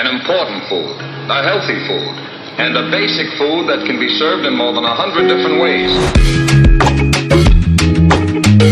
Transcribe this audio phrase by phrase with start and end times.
[0.00, 0.96] an important food,
[1.28, 2.16] a healthy food,
[2.56, 5.92] and a basic food that can be served in more than a hundred different ways.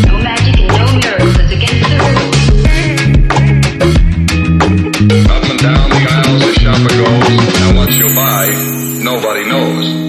[0.09, 1.37] No magic and no miracles.
[1.37, 2.33] It's against the rules.
[5.29, 8.49] Up and down the aisles the shopper goes, and what you buy,
[9.05, 10.09] nobody knows.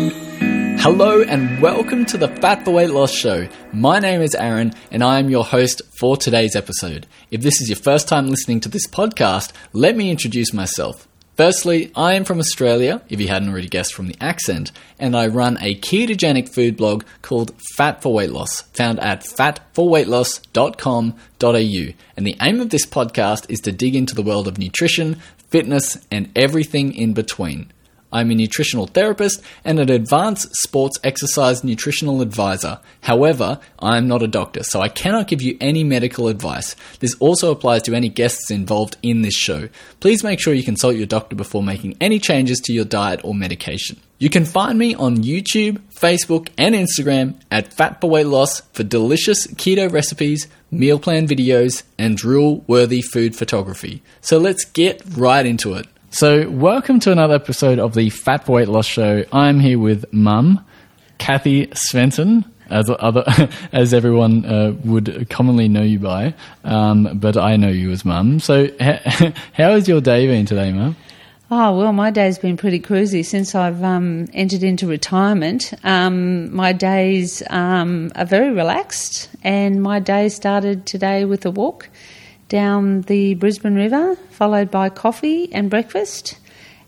[0.81, 3.49] Hello and welcome to the Fat for Weight Loss Show.
[3.73, 7.07] My name is Aaron and I am your host for today's episode.
[7.29, 11.08] If this is your first time listening to this podcast, let me introduce myself.
[11.39, 15.27] Firstly, I am from Australia, if you hadn't already guessed from the accent, and I
[15.27, 21.93] run a ketogenic food blog called Fat for Weight Loss, found at fatforweightloss.com.au.
[22.17, 25.97] And the aim of this podcast is to dig into the world of nutrition, fitness,
[26.11, 27.71] and everything in between.
[28.11, 32.79] I'm a nutritional therapist and an advanced sports exercise nutritional advisor.
[33.01, 36.75] However, I'm not a doctor, so I cannot give you any medical advice.
[36.99, 39.69] This also applies to any guests involved in this show.
[39.99, 43.35] Please make sure you consult your doctor before making any changes to your diet or
[43.35, 43.99] medication.
[44.17, 48.83] You can find me on YouTube, Facebook, and Instagram at Fat for Weight Loss for
[48.83, 54.03] delicious keto recipes, meal plan videos, and drool worthy food photography.
[54.19, 55.87] So let's get right into it.
[56.11, 59.25] So, welcome to another episode of the Fat for Weight Loss Show.
[59.31, 60.65] I'm here with Mum,
[61.19, 63.23] Kathy Svenson, as other
[63.71, 68.39] as everyone uh, would commonly know you by, um, but I know you as Mum.
[68.39, 70.95] So, ha- how has your day been today, Mum?
[71.51, 75.73] Oh, well, my day's been pretty cruisy since I've um, entered into retirement.
[75.83, 81.87] Um, my days um, are very relaxed, and my day started today with a walk
[82.49, 86.37] down the Brisbane River, followed by coffee and breakfast.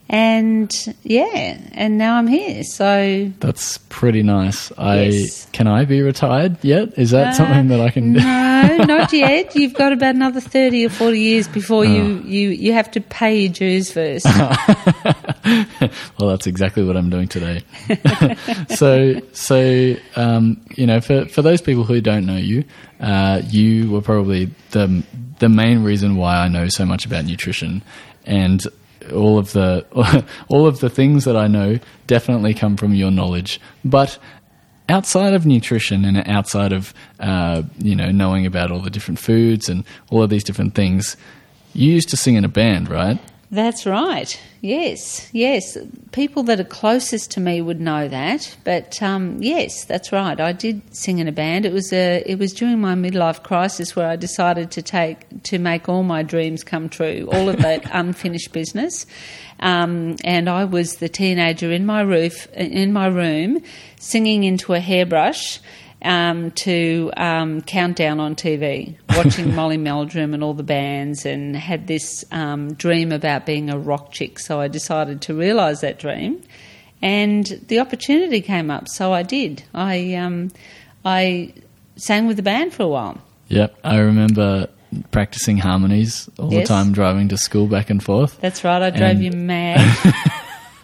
[0.09, 0.69] And
[1.03, 2.65] yeah, and now I'm here.
[2.65, 4.69] So That's pretty nice.
[4.77, 5.47] I Yes.
[5.53, 6.97] can I be retired yet?
[6.99, 8.11] Is that Uh, something that I can?
[8.11, 9.55] no, not yet.
[9.55, 11.87] You've got about another thirty or forty years before Oh.
[11.93, 14.25] you, you you have to pay your dues first.
[16.19, 17.61] well, that's exactly what I'm doing today.
[18.75, 22.65] so, so um, you know, for for those people who don't know you,
[22.99, 25.03] uh, you were probably the
[25.41, 27.83] the main reason why I know so much about nutrition,
[28.25, 28.63] and
[29.11, 29.85] all of the
[30.47, 34.17] all of the things that I know definitely come from your knowledge, but.
[34.89, 39.69] Outside of nutrition and outside of uh, you know knowing about all the different foods
[39.69, 41.15] and all of these different things,
[41.71, 43.17] you used to sing in a band, right?
[43.51, 44.39] That's right.
[44.61, 45.77] Yes, yes.
[46.13, 50.39] People that are closest to me would know that, but um, yes, that's right.
[50.39, 51.65] I did sing in a band.
[51.65, 55.59] It was a, it was during my midlife crisis where I decided to take to
[55.59, 59.05] make all my dreams come true, all of that unfinished business.
[59.59, 63.61] Um, and I was the teenager in my roof in my room,
[63.99, 65.59] singing into a hairbrush
[66.03, 71.87] um, to um, Countdown on TV, watching Molly Meldrum and all the bands, and had
[71.87, 74.39] this um, dream about being a rock chick.
[74.39, 76.41] So I decided to realise that dream,
[77.01, 78.87] and the opportunity came up.
[78.87, 79.63] So I did.
[79.73, 80.51] I um,
[81.05, 81.53] I
[81.95, 83.17] sang with the band for a while.
[83.49, 84.67] Yep, I remember
[85.11, 88.39] practicing harmonies all the time driving to school back and forth.
[88.41, 88.81] That's right.
[88.81, 89.79] I drove And- you mad.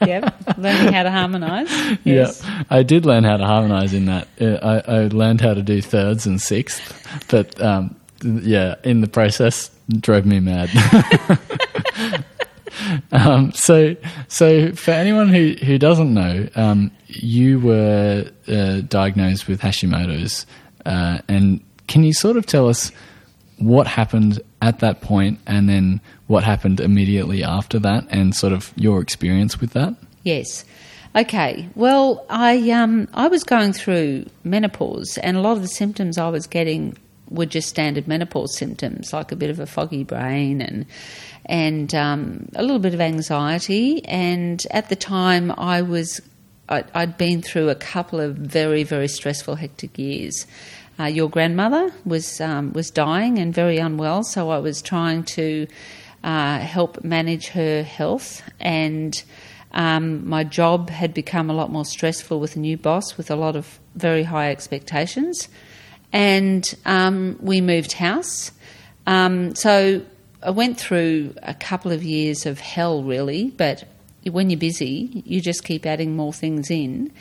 [0.02, 1.70] Yep, learning how to harmonise.
[2.04, 2.42] Yes.
[2.44, 4.28] Yeah, I did learn how to harmonize in that.
[4.40, 6.82] Uh, I, I learned how to do thirds and sixths,
[7.30, 10.70] but um, yeah, in the process, drove me mad.
[13.12, 13.96] um, so,
[14.28, 20.46] so for anyone who, who doesn't know, um, you were uh, diagnosed with Hashimoto's,
[20.86, 22.92] uh, and can you sort of tell us
[23.58, 28.74] what happened at that point, and then what happened immediately after that, and sort of
[28.76, 29.96] your experience with that?
[30.24, 30.66] Yes.
[31.16, 31.70] Okay.
[31.76, 36.30] Well, I um I was going through menopause, and a lot of the symptoms I
[36.30, 36.98] was getting
[37.30, 40.86] were just standard menopause symptoms, like a bit of a foggy brain and
[41.46, 44.04] and um, a little bit of anxiety.
[44.06, 46.22] And at the time, I was
[46.70, 50.46] I, I'd been through a couple of very very stressful, hectic years.
[51.00, 55.68] Uh, your grandmother was um, was dying and very unwell, so I was trying to
[56.24, 59.24] uh, help manage her health and.
[59.74, 63.36] Um, my job had become a lot more stressful with a new boss with a
[63.36, 65.50] lot of very high expectations.
[66.14, 68.52] And um, we moved house.
[69.06, 70.02] Um, so
[70.42, 73.84] I went through a couple of years of hell, really, but
[74.24, 77.12] when you're busy, you just keep adding more things in.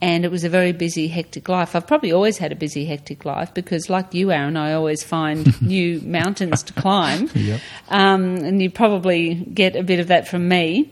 [0.00, 1.74] And it was a very busy, hectic life.
[1.74, 5.60] I've probably always had a busy, hectic life because, like you, Aaron, I always find
[5.62, 7.30] new mountains to climb.
[7.38, 7.60] Yep.
[7.88, 10.90] Um, and you probably get a bit of that from me.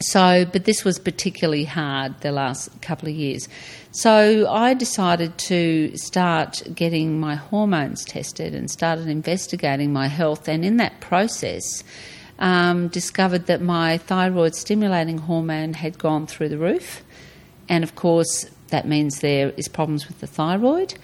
[0.00, 3.48] So, but this was particularly hard the last couple of years.
[3.92, 10.48] So, I decided to start getting my hormones tested and started investigating my health.
[10.48, 11.84] And in that process,
[12.38, 17.04] um, discovered that my thyroid stimulating hormone had gone through the roof.
[17.68, 20.94] And of course, that means there is problems with the thyroid.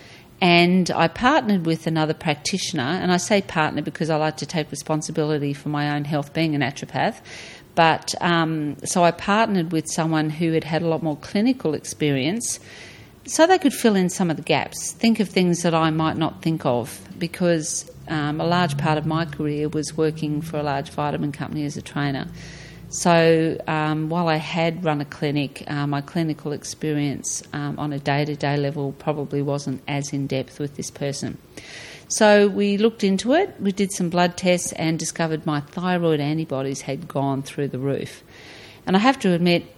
[0.41, 4.71] And I partnered with another practitioner, and I say partner because I like to take
[4.71, 7.21] responsibility for my own health being a naturopath.
[7.75, 12.59] But um, so I partnered with someone who had had a lot more clinical experience
[13.27, 16.17] so they could fill in some of the gaps, think of things that I might
[16.17, 20.63] not think of, because um, a large part of my career was working for a
[20.63, 22.27] large vitamin company as a trainer.
[22.91, 28.01] So um, while I had run a clinic, uh, my clinical experience um, on a
[28.01, 31.39] day to day level probably wasn't as in depth with this person.
[32.09, 36.81] So we looked into it, we did some blood tests, and discovered my thyroid antibodies
[36.81, 38.25] had gone through the roof.
[38.85, 39.73] And I have to admit,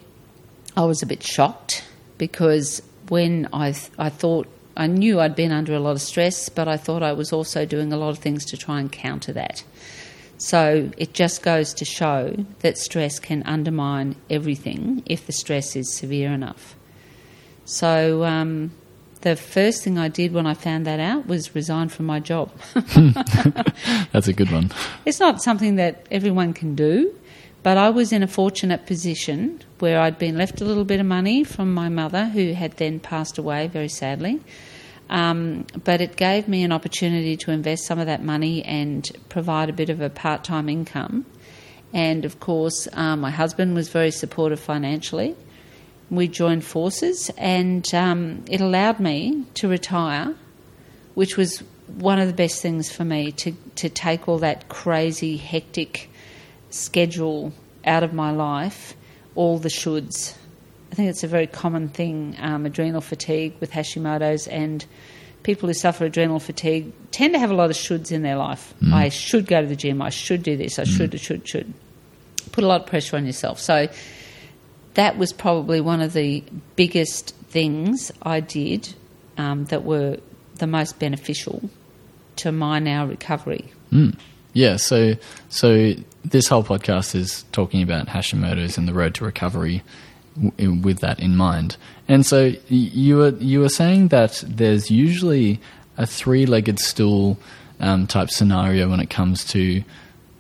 [0.74, 1.84] I was a bit shocked
[2.16, 2.80] because
[3.10, 6.66] when I, th- I thought I knew I'd been under a lot of stress, but
[6.66, 9.64] I thought I was also doing a lot of things to try and counter that.
[10.42, 15.94] So it just goes to show that stress can undermine everything if the stress is
[15.94, 16.74] severe enough.
[17.64, 18.72] So um,
[19.20, 22.50] the first thing I did when I found that out was resign from my job.
[24.10, 24.72] That's a good one.
[25.06, 27.14] It's not something that everyone can do,
[27.62, 31.06] but I was in a fortunate position where I'd been left a little bit of
[31.06, 34.40] money from my mother, who had then passed away very sadly.
[35.10, 39.68] Um, but it gave me an opportunity to invest some of that money and provide
[39.68, 41.26] a bit of a part time income.
[41.92, 45.36] And of course, um, my husband was very supportive financially.
[46.10, 50.34] We joined forces, and um, it allowed me to retire,
[51.14, 55.36] which was one of the best things for me to, to take all that crazy,
[55.36, 56.10] hectic
[56.70, 57.52] schedule
[57.84, 58.94] out of my life,
[59.34, 60.36] all the shoulds.
[60.92, 64.84] I think it's a very common thing, um, adrenal fatigue with Hashimoto's, and
[65.42, 68.74] people who suffer adrenal fatigue tend to have a lot of shoulds in their life.
[68.92, 71.72] I should go to the gym, I should do this, I should, should, should.
[72.52, 73.58] Put a lot of pressure on yourself.
[73.58, 73.88] So
[74.94, 76.44] that was probably one of the
[76.76, 78.92] biggest things I did
[79.38, 80.18] um, that were
[80.56, 81.70] the most beneficial
[82.36, 83.72] to my now recovery.
[84.52, 85.14] Yeah, so
[85.48, 89.82] so this whole podcast is talking about Hashimoto's and the road to recovery
[90.58, 91.76] with that in mind.
[92.08, 95.60] And so you were you were saying that there's usually
[95.98, 97.38] a three-legged stool
[97.80, 99.84] um, type scenario when it comes to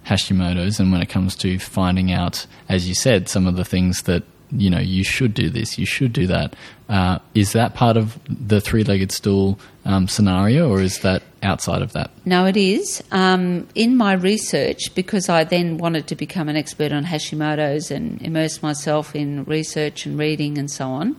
[0.06, 4.02] Hashimoto's and when it comes to finding out, as you said, some of the things
[4.02, 6.54] that you know you should do this, you should do that.
[6.88, 11.92] Uh, is that part of the three-legged stool um, scenario, or is that outside of
[11.92, 12.10] that?
[12.24, 13.02] No, it is.
[13.10, 18.20] Um, in my research, because I then wanted to become an expert on Hashimoto's and
[18.22, 21.16] immerse myself in research and reading and so on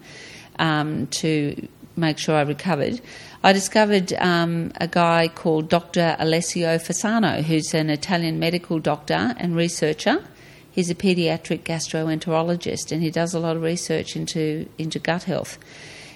[0.60, 3.02] um, to make sure I recovered,
[3.44, 6.16] I discovered um, a guy called Dr.
[6.18, 10.24] Alessio Fasano, who's an Italian medical doctor and researcher.
[10.74, 15.60] He's a pediatric gastroenterologist and he does a lot of research into, into gut health.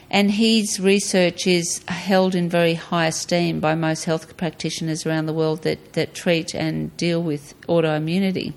[0.10, 5.34] And his research is held in very high esteem by most health practitioners around the
[5.34, 8.54] world that, that treat and deal with autoimmunity.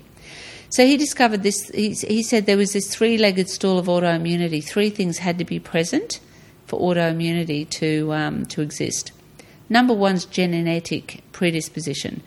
[0.69, 4.63] So he discovered this, he, he said there was this three legged stool of autoimmunity.
[4.63, 6.19] Three things had to be present
[6.65, 9.11] for autoimmunity to, um, to exist.
[9.69, 12.23] Number one's genetic predisposition.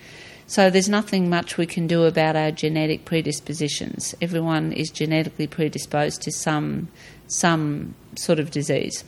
[0.46, 4.14] So there's nothing much we can do about our genetic predispositions.
[4.20, 6.88] Everyone is genetically predisposed to some
[7.26, 9.04] some sort of disease.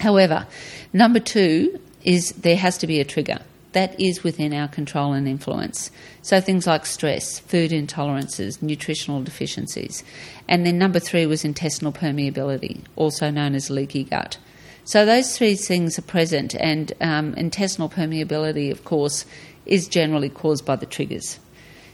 [0.00, 0.46] However,
[0.92, 3.38] number two is there has to be a trigger.
[3.72, 5.90] That is within our control and influence.
[6.22, 10.02] So things like stress, food intolerances, nutritional deficiencies.
[10.48, 14.38] And then number three was intestinal permeability, also known as leaky gut.
[14.84, 19.26] So those three things are present, and um, intestinal permeability, of course,
[19.68, 21.38] is generally caused by the triggers.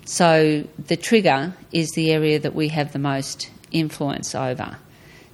[0.07, 4.79] So the trigger is the area that we have the most influence over.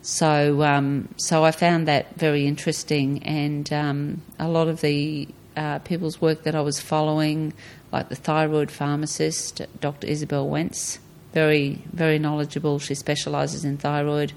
[0.03, 5.81] So, um, so I found that very interesting, and um, a lot of the uh,
[5.81, 7.53] people's work that I was following,
[7.93, 10.07] like the thyroid pharmacist, Dr.
[10.07, 11.01] Isabel Wentz,
[11.35, 12.79] very very knowledgeable.
[12.79, 14.33] She specialises in thyroid.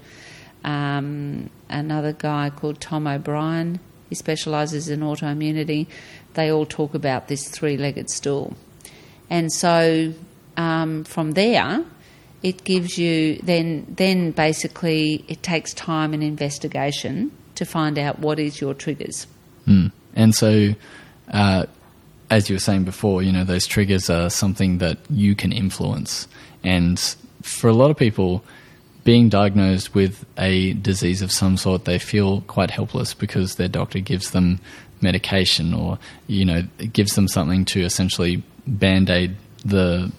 [0.64, 5.86] Um, another guy called Tom O'Bryan, he specialises in autoimmunity.
[6.34, 8.56] They all talk about this three-legged stool,
[9.30, 10.12] and so
[10.56, 11.84] um, from there
[12.44, 18.38] it gives you then then basically it takes time and investigation to find out what
[18.38, 19.26] is your triggers.
[19.66, 19.90] Mm.
[20.14, 20.74] And so,
[21.32, 21.64] uh,
[22.30, 26.28] as you were saying before, you know those triggers are something that you can influence,
[26.62, 26.98] and
[27.42, 28.44] for a lot of people,
[29.04, 34.00] being diagnosed with a disease of some sort, they feel quite helpless because their doctor
[34.00, 34.60] gives them
[35.04, 40.10] medication or you know gives them something to essentially band aid the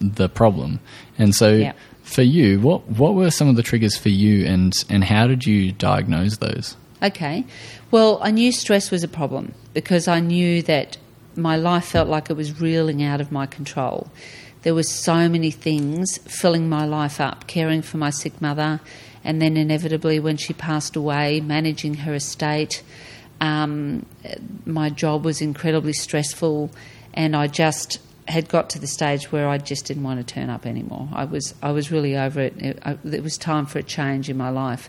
[0.00, 0.80] the problem.
[1.18, 1.72] And so, Yeah.
[2.02, 5.44] for you, what what were some of the triggers for you, and and how did
[5.46, 6.76] you diagnose those?
[7.02, 7.44] Okay.
[7.90, 10.96] Well, I knew stress was a problem because I knew that
[11.36, 14.08] my life felt like it was reeling out of my control.
[14.62, 18.80] There were so many things filling my life up, caring for my sick mother,
[19.22, 22.82] and then inevitably when she passed away, managing her estate.
[23.40, 24.06] Um,
[24.64, 26.70] my job was incredibly stressful,
[27.12, 30.48] and I just had got to the stage where I just didn't want to turn
[30.48, 31.08] up anymore.
[31.12, 32.56] I was I was really over it.
[32.58, 34.88] It, I, it was time for a change in my life.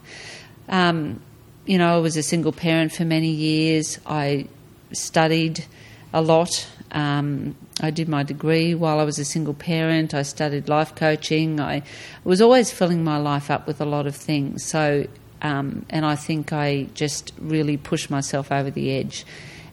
[0.70, 1.22] Um,
[1.66, 4.00] you know, I was a single parent for many years.
[4.06, 4.48] I
[4.94, 5.66] studied
[6.14, 6.68] a lot.
[6.92, 10.14] Um, I did my degree while I was a single parent.
[10.14, 11.60] I studied life coaching.
[11.60, 11.84] I
[12.24, 14.64] was always filling my life up with a lot of things.
[14.64, 15.08] So,
[15.46, 19.26] um, and I think I just really pushed myself over the edge.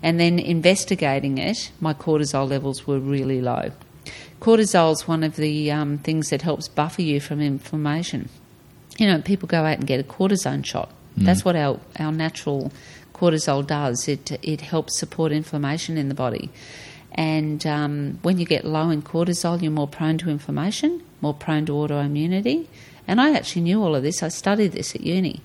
[0.02, 3.70] And then investigating it, my cortisol levels were really low.
[4.40, 8.28] Cortisol is one of the um, things that helps buffer you from inflammation
[8.98, 10.90] you know, people go out and get a cortisone shot.
[11.16, 12.72] That's what our, our natural
[13.12, 14.08] cortisol does.
[14.08, 16.50] It it helps support inflammation in the body.
[17.12, 21.66] And um, when you get low in cortisol, you're more prone to inflammation, more prone
[21.66, 22.66] to autoimmunity.
[23.08, 24.22] And I actually knew all of this.
[24.22, 25.40] I studied this at uni.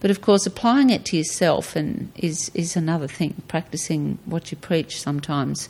[0.00, 3.34] But of course, applying it to yourself and is is another thing.
[3.48, 5.68] Practicing what you preach sometimes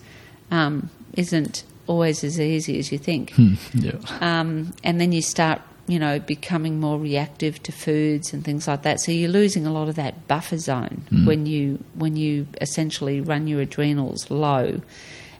[0.50, 3.32] um, isn't always as easy as you think
[3.74, 3.92] Yeah.
[4.20, 8.82] um, and then you start, you know, becoming more reactive to foods and things like
[8.82, 9.00] that.
[9.00, 13.48] So you're losing a lot of that buffer zone when you when you essentially run
[13.48, 14.80] your adrenals low,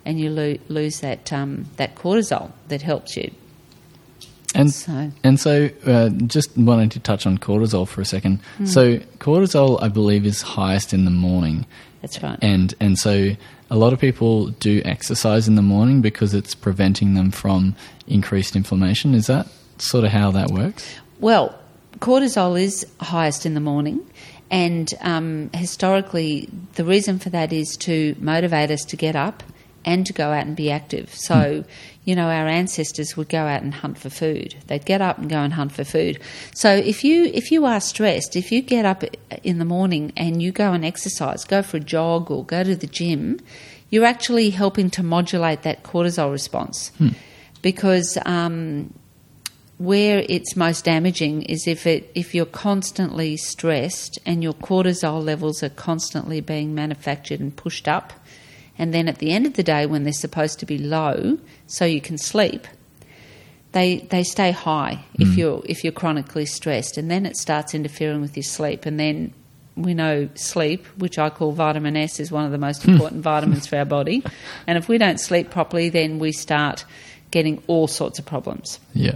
[0.05, 3.31] and you lo- lose that um, that cortisol that helps you.
[4.53, 8.39] And So- and so, uh, just wanted to touch on cortisol for a second.
[8.57, 8.65] Hmm.
[8.65, 11.65] So, cortisol, I believe, is highest in the morning,
[12.01, 12.37] That's right.
[12.41, 13.35] and and so
[13.69, 17.75] a lot of people do exercise in the morning because it's preventing them from
[18.07, 19.13] increased inflammation.
[19.15, 20.85] Is that sort of how that works?
[21.21, 21.55] Well,
[21.99, 24.01] cortisol is highest in the morning,
[24.49, 29.43] and um, historically, the reason for that is to motivate us to get up
[29.85, 31.13] and to go out and be active.
[31.13, 31.63] So,
[32.03, 34.55] you know, our ancestors would go out and hunt for food.
[34.67, 36.19] They'd get up and go and hunt for food.
[36.53, 39.03] So, if you if you are stressed, if you get up
[39.43, 42.75] in the morning and you go and exercise, go for a jog or go to
[42.75, 43.39] the gym,
[43.89, 46.91] you're actually helping to modulate that cortisol response.
[47.61, 48.91] Because um,
[49.81, 55.63] where it's most damaging is if it if you're constantly stressed and your cortisol levels
[55.63, 58.13] are constantly being manufactured and pushed up
[58.81, 61.85] and then at the end of the day when they're supposed to be low so
[61.85, 62.67] you can sleep
[63.71, 65.39] they they stay high if hmm.
[65.39, 69.33] you're if you're chronically stressed and then it starts interfering with your sleep and then
[69.75, 72.91] we know sleep, which I call vitamin S, is one of the most hmm.
[72.91, 74.23] important vitamins for our body.
[74.67, 76.85] And if we don't sleep properly, then we start
[77.31, 78.79] getting all sorts of problems.
[78.93, 79.15] Yeah.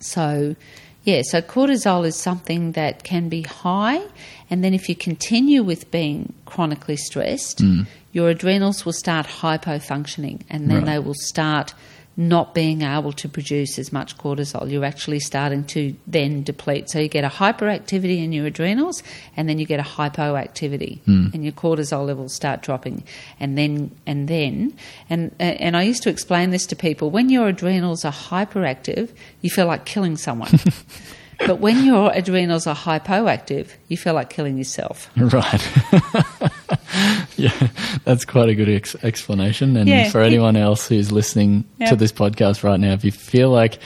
[0.00, 0.56] So,
[1.04, 4.02] yeah, so cortisol is something that can be high,
[4.50, 7.82] and then if you continue with being chronically stressed, hmm.
[8.16, 10.86] Your adrenals will start hypofunctioning, and then Right.
[10.86, 11.74] they will start
[12.16, 14.70] not being able to produce as much cortisol.
[14.70, 16.88] You're actually starting to then deplete.
[16.88, 19.02] So you get a hyperactivity in your adrenals,
[19.36, 21.26] and then you get a hypoactivity, hmm.
[21.34, 23.04] and your cortisol levels start dropping.
[23.38, 24.72] And then, and then,
[25.10, 29.10] and uh, and I used to explain this to people: when your adrenals are hyperactive,
[29.42, 30.52] you feel like killing someone.
[31.38, 35.10] But when your adrenals are hypoactive, you feel like killing yourself.
[35.16, 35.68] Right.
[37.36, 37.68] yeah,
[38.04, 39.76] that's quite a good ex- explanation.
[39.76, 40.08] And Yeah.
[40.10, 41.90] for anyone else who's listening Yeah.
[41.90, 43.78] to this podcast right now, if you feel like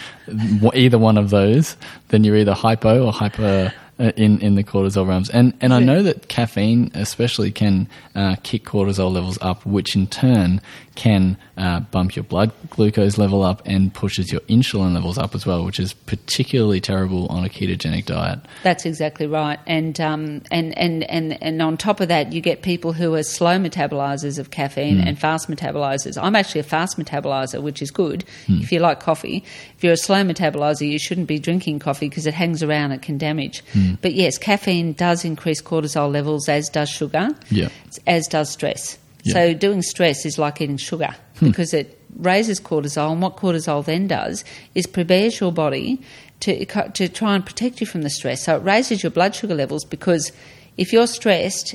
[0.75, 1.77] either one of those,
[2.09, 5.29] then you're either hypo or hyper uh, in in the cortisol realms.
[5.31, 10.07] And and I know that caffeine, especially, can uh, kick cortisol levels up, which in
[10.07, 10.61] turn
[11.01, 15.47] can uh, bump your blood glucose level up and pushes your insulin levels up as
[15.47, 18.39] well, which is particularly terrible on a ketogenic diet.
[18.65, 19.59] That's exactly right.
[19.67, 23.23] And um, and, and, and, and on top of that, you get people who are
[23.23, 26.23] slow metabolizers of caffeine and fast metabolizers.
[26.23, 29.43] I'm actually a fast metabolizer, which is good if you like coffee.
[29.79, 33.01] If you're a slow metabolizer, you shouldn't be drinking coffee because it hangs around, it
[33.01, 33.65] can damage.
[34.03, 37.71] But yes, caffeine does increase cortisol levels, as does sugar, Yeah.
[38.07, 38.99] as does stress.
[39.25, 39.33] Yeah.
[39.33, 44.07] So doing stress is like eating sugar because it raises cortisol, and what cortisol then
[44.07, 46.01] does is prepares your body
[46.41, 48.45] to to try and protect you from the stress.
[48.45, 50.33] So it raises your blood sugar levels because
[50.77, 51.75] if you're stressed,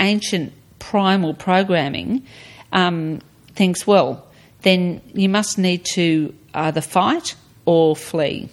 [0.00, 2.22] ancient primal programming
[2.72, 3.20] um,
[3.54, 4.26] thinks well,
[4.62, 7.34] then you must need to either fight
[7.64, 8.48] or flee.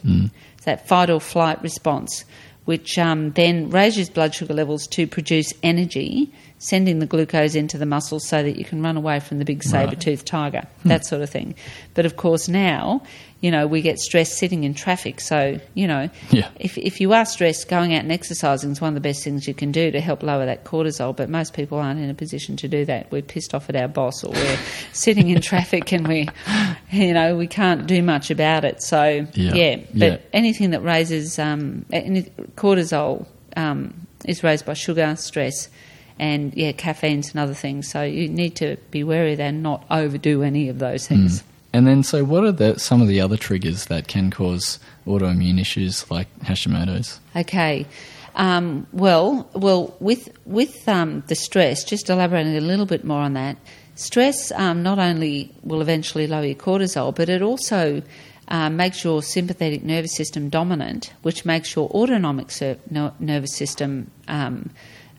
[0.55, 2.25] It's that fight or flight response.
[2.65, 6.31] which um, then raises blood sugar levels to produce energy,
[6.63, 9.63] sending the glucose into the muscles so that you can run away from the big
[9.63, 11.55] saber toothed tiger, that sort of thing.
[11.95, 13.01] But of course, now,
[13.39, 15.19] you know, we get stressed sitting in traffic.
[15.21, 16.49] So, you know, Yeah.
[16.59, 19.47] if, if you are stressed, going out and exercising is one of the best things
[19.47, 21.17] you can do to help lower that cortisol.
[21.17, 23.09] But most people aren't in a position to do that.
[23.11, 24.59] We're pissed off at our boss or we're
[24.93, 26.29] sitting in traffic and we,
[26.91, 28.83] you know, we can't do much about it.
[28.83, 29.53] So, Yeah.
[29.55, 30.17] yeah, but Yeah.
[30.31, 31.85] anything that raises um,
[32.55, 33.25] cortisol
[33.57, 33.93] um,
[34.25, 35.67] is raised by sugar, stress,
[36.19, 37.81] and yeah, caffeine's another thing.
[37.83, 41.43] So you need to be wary that and not overdo any of those things.
[41.73, 44.77] And then, so what are the, some of the other triggers that can cause
[45.07, 47.19] autoimmune issues like Hashimoto's?
[47.35, 47.85] Okay.
[48.35, 53.33] Um, well, well, with with um, the stress, just elaborating a little bit more on
[53.33, 53.57] that.
[53.95, 58.01] Stress um, not only will eventually lower your cortisol, but it also
[58.47, 64.09] uh, makes your sympathetic nervous system dominant, which makes your autonomic ser- no- nervous system
[64.27, 64.69] um,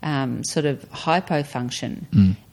[0.02, 2.04] um, sort of hypofunction.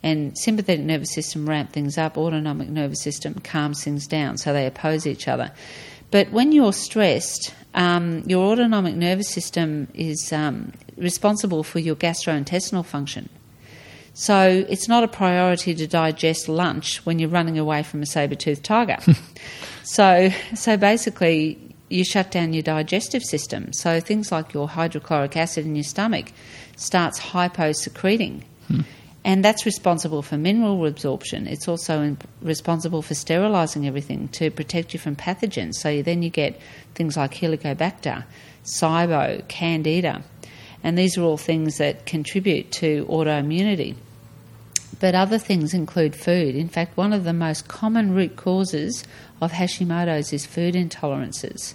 [0.01, 4.65] And sympathetic nervous system ramp things up, autonomic nervous system calms things down, so they
[4.65, 5.51] oppose each other.
[6.11, 12.85] But when you're stressed, um, your autonomic nervous system is um, responsible for your gastrointestinal
[12.85, 13.29] function.
[14.13, 18.63] So it's not a priority to digest lunch when you're running away from a saber-toothed
[18.63, 18.97] tiger.
[19.83, 23.73] so, so basically, you shut down your digestive system.
[23.73, 26.31] So things like your hydrochloric acid in your stomach
[26.75, 28.43] starts hyposecreting.
[28.67, 28.81] Hmm.
[29.25, 31.45] And that's responsible for mineral absorption.
[31.45, 35.75] It's also in, responsible for sterilising everything to protect you from pathogens.
[35.75, 36.59] So you, then you get
[36.95, 38.23] things like Helicobacter,
[38.63, 40.23] SIBO, Candida.
[40.83, 43.95] And these are all things that contribute to autoimmunity.
[44.99, 46.55] But other things include food.
[46.55, 49.03] In fact, one of the most common root causes
[49.41, 51.73] of Hashimoto's is food intolerances.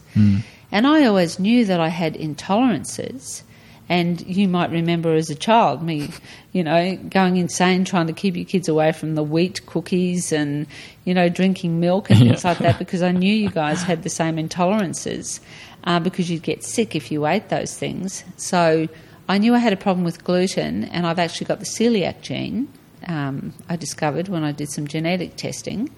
[0.72, 3.42] And I always knew that I had intolerances.
[3.88, 6.08] And you might remember as a child me,
[6.52, 10.66] you know, going insane trying to keep your kids away from the wheat cookies and,
[11.04, 12.50] you know, drinking milk and things Yeah.
[12.50, 15.40] like that because I knew you guys had the same intolerances
[15.84, 18.24] uh, because you'd get sick if you ate those things.
[18.38, 18.88] So
[19.28, 22.68] I knew I had a problem with gluten, and I've actually got the celiac gene.
[23.06, 25.90] Um, I discovered when I did some genetic testing,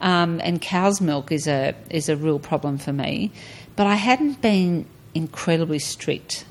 [0.00, 3.32] um, and cow's milk is a is a real problem for me.
[3.76, 6.44] But I hadn't been incredibly strict.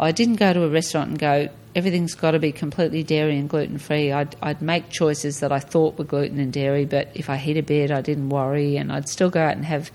[0.00, 1.48] I didn't go to a restaurant and go.
[1.74, 4.10] Everything's got to be completely dairy and gluten free.
[4.10, 7.58] I'd, I'd make choices that I thought were gluten and dairy, but if I hit
[7.58, 9.90] a bit, I didn't worry, and I'd still go out and have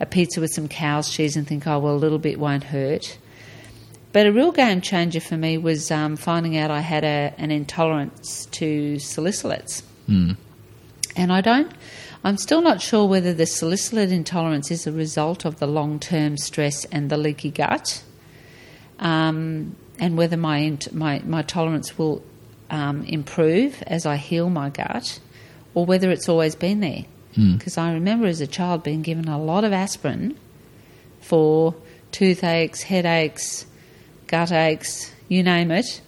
[0.00, 3.18] a pizza with some cow's cheese and think, oh well, a little bit won't hurt.
[4.12, 7.50] But a real game changer for me was um, finding out I had a, an
[7.50, 9.82] intolerance to salicylates.
[11.16, 11.70] And I don't,
[12.26, 16.36] I'm still not sure whether the salicylate intolerance is a result of the long term
[16.36, 18.02] stress and the leaky gut,
[18.98, 22.24] um, and whether my, my, my tolerance will
[22.68, 25.20] um, improve as I heal my gut,
[25.72, 27.04] or whether it's always been there.
[27.52, 30.36] Because I remember as a child being given a lot of aspirin
[31.20, 31.76] for
[32.10, 33.66] toothaches, headaches,
[34.26, 36.00] gut aches, you name it.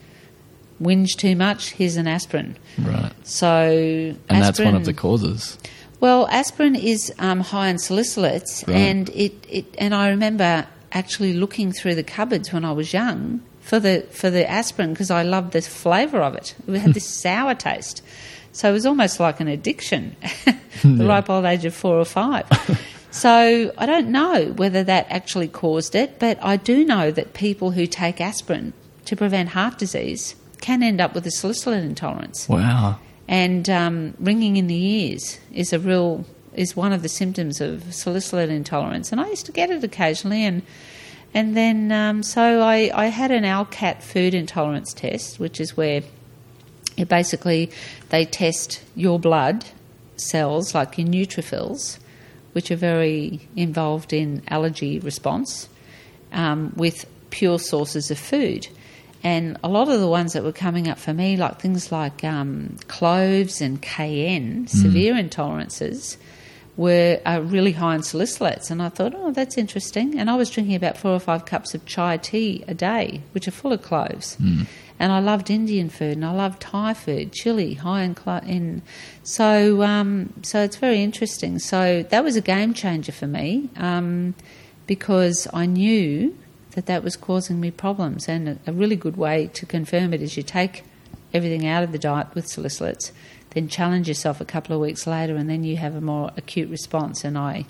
[0.83, 2.57] Whinge too much, here's an aspirin.
[2.77, 3.13] Right.
[3.25, 5.59] So, And that's one of the causes.
[6.01, 8.77] Well, aspirin is um, high in salicylates, Right.
[8.77, 13.41] and it, it and I remember actually looking through the cupboards when I was young
[13.61, 16.55] for the for the aspirin because I loved the flavour of it.
[16.67, 18.03] It had this sour taste,
[18.53, 20.17] so it was almost like an addiction.
[20.85, 22.47] the ripe old age of four or five.
[23.11, 27.73] So I don't know whether that actually caused it, but I do know that people
[27.73, 28.75] who take aspirin
[29.07, 32.99] to prevent heart disease can end up with a salicylate intolerance Wow.
[33.29, 37.95] And um, ringing in the ears is a real is one of the symptoms of
[37.95, 39.13] salicylate intolerance.
[39.13, 40.63] And I used to get it occasionally, and
[41.35, 46.03] and then um, so I, I had an ALCAT food intolerance test, which is where
[46.97, 47.71] it basically
[48.09, 49.67] they test your blood
[50.17, 51.99] cells, like your neutrophils,
[52.53, 55.69] which are very involved in allergy response,
[56.33, 58.69] um, with pure sources of food.
[59.25, 62.23] And a lot of the ones that were coming up for me, like things like
[62.23, 66.17] um, cloves and cayenne, severe intolerances,
[66.77, 68.71] were uh, really high in salicylates.
[68.71, 70.17] And I thought, oh, that's interesting.
[70.17, 73.49] And I was drinking about four or five cups of chai tea a day, which
[73.49, 74.37] are full of cloves.
[75.01, 78.83] And I loved Indian food and I loved Thai food, chili, high in, clo- in
[79.23, 81.59] so um, so it's very interesting.
[81.59, 84.35] So that was a game changer for me um,
[84.87, 86.37] because I knew
[86.79, 88.29] that that was causing me problems.
[88.29, 90.85] And a, a really good way to confirm it is you take
[91.35, 93.11] everything out of the diet with salicylates,
[93.51, 96.71] then challenge yourself a couple of weeks later, and then you have a more acute
[96.71, 97.25] response.
[97.25, 97.67] And I,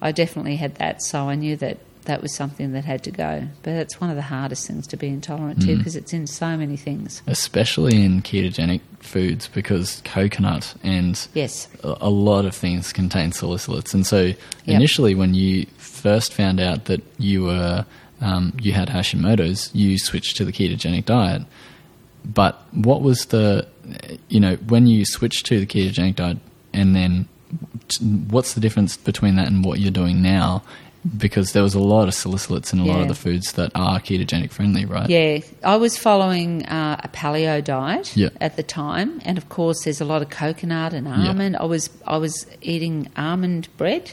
[0.00, 3.46] I definitely had that, so I knew that that was something that had to go.
[3.62, 5.76] But that's one of the hardest things to be intolerant to mm.
[5.76, 7.22] because it's in so many things.
[7.26, 11.68] especially in ketogenic foods because coconut and Yes.
[11.84, 13.92] a a lot of things contain salicylates.
[13.92, 14.32] And so
[14.64, 17.84] initially, when you first found out that you were
[18.20, 21.42] um, you had Hashimoto's, you switched to the ketogenic diet.
[22.24, 23.66] But what was the
[24.28, 26.38] you know when you switched to the ketogenic diet,
[26.72, 27.28] and then
[28.28, 30.62] what's the difference between that and what you're doing now?
[31.16, 33.98] Because there was a lot of salicylates in a lot of the foods that are
[34.00, 35.08] ketogenic friendly, right?
[35.08, 38.28] Yeah, I was following uh, a paleo diet Yeah.
[38.38, 41.56] at the time, and of course, there's a lot of coconut and almond.
[41.56, 44.12] I was I was eating almond bread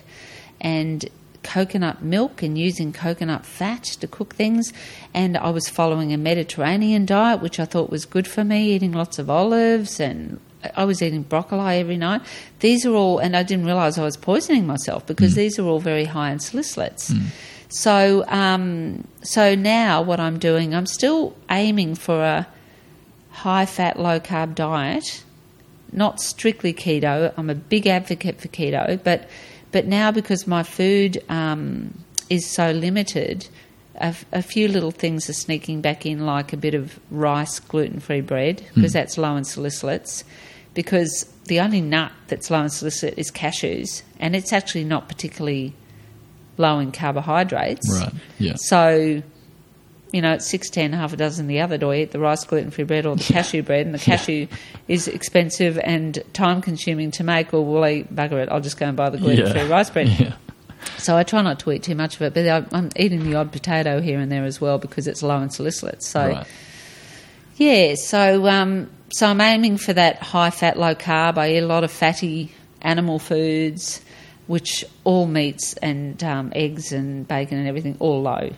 [0.61, 1.03] and
[1.43, 4.73] coconut milk and using coconut fat to cook things,
[5.13, 8.91] and I was following a Mediterranean diet, which I thought was good for me, eating
[8.91, 10.39] lots of olives and.
[10.75, 12.23] I was eating broccoli every night.
[12.59, 15.79] These are all, and I didn't realize I was poisoning myself because these are all
[15.79, 17.15] very high in salicylates.
[17.69, 22.47] So, um, so now what I'm doing, I'm still aiming for a
[23.29, 25.23] high fat, low carb diet,
[25.91, 27.33] not strictly keto.
[27.37, 29.29] I'm a big advocate for keto, but
[29.71, 31.93] but now because my food um,
[32.29, 33.47] is so limited,
[33.95, 37.99] a, a few little things are sneaking back in, like a bit of rice gluten
[37.99, 40.23] free bread because that's low in salicylates.
[40.73, 45.73] Because the only nut that's low in salicylate is cashews, and it's actually not particularly
[46.57, 47.89] low in carbohydrates.
[47.91, 48.13] Right.
[48.37, 48.53] Yeah.
[48.57, 49.23] So,
[50.17, 51.77] you know, it's six, ten, half a dozen the other.
[51.77, 53.85] Do I eat the rice gluten free bread or the cashew bread?
[53.85, 54.47] And the cashew
[54.87, 58.49] is expensive and time consuming to make, or will I bugger it?
[58.51, 59.67] I'll just go and buy the gluten free Yeah.
[59.69, 60.07] rice bread.
[60.07, 60.33] Yeah.
[60.97, 63.35] So I try not to eat too much of it, but I- I'm eating the
[63.35, 66.03] odd potato here and there as well because it's low in salicylates.
[66.03, 66.47] So, Right.
[67.57, 71.37] yeah, so um, so I'm aiming for that high fat, low carb.
[71.37, 72.51] I eat a lot of fatty
[72.81, 74.01] animal foods,
[74.47, 78.49] which all meats and um, eggs and bacon and everything all low.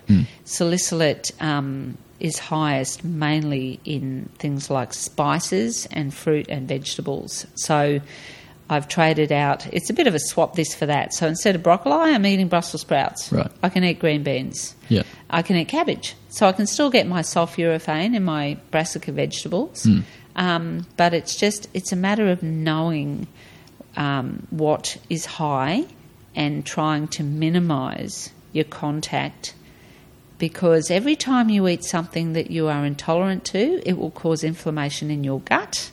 [0.45, 7.47] Salicylate um, is highest mainly in things like spices and fruit and vegetables.
[7.55, 7.99] So
[8.69, 9.65] I've traded out.
[9.73, 11.13] It's a bit of a swap this for that.
[11.13, 13.31] So instead of broccoli, I'm eating Brussels sprouts.
[13.31, 13.51] Right.
[13.63, 14.75] I can eat green beans.
[14.89, 15.03] Yeah.
[15.29, 16.15] I can eat cabbage.
[16.29, 19.87] So I can still get my sulforaphane in my brassica vegetables.
[20.35, 23.27] Um, but it's just, it's a matter of knowing
[23.97, 25.85] um, what is high
[26.35, 29.53] and trying to minimise your contact
[30.39, 35.11] because every time you eat something that you are intolerant to, it will cause inflammation
[35.11, 35.91] in your gut,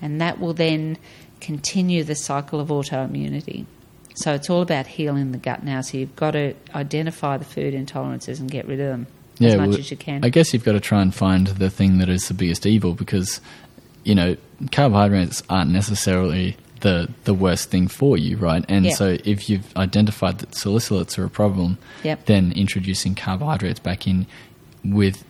[0.00, 0.96] and that will then
[1.40, 3.66] continue the cycle of autoimmunity.
[4.14, 5.80] So it's all about healing the gut now.
[5.80, 9.06] So you've got to identify the food intolerances and get rid of them
[9.40, 10.24] as much well, as you can.
[10.24, 12.94] I guess you've got to try and find the thing that is the biggest evil
[12.94, 13.40] because,
[14.04, 14.36] you know,
[14.72, 18.64] carbohydrates aren't necessarily the the worst thing for you, right?
[18.68, 22.26] And so if you've identified that salicylates are a problem, Yep.
[22.26, 24.26] then introducing carbohydrates back in
[24.84, 25.24] with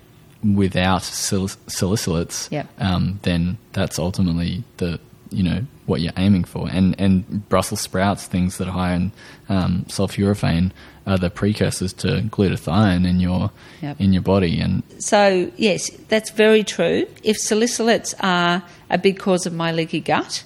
[0.45, 2.69] without sal- salicylates, Yep.
[2.79, 6.69] um, then that's ultimately the you know what you're aiming for.
[6.71, 9.13] And and Brussels sprouts, things that are high in
[9.49, 10.71] um, sulforaphane,
[11.07, 13.51] are the precursors to glutathione in your
[13.83, 14.01] Yep.
[14.01, 14.59] in your body.
[14.61, 17.07] And So, yes, that's very true.
[17.23, 20.45] If salicylates are a big cause of my leaky gut,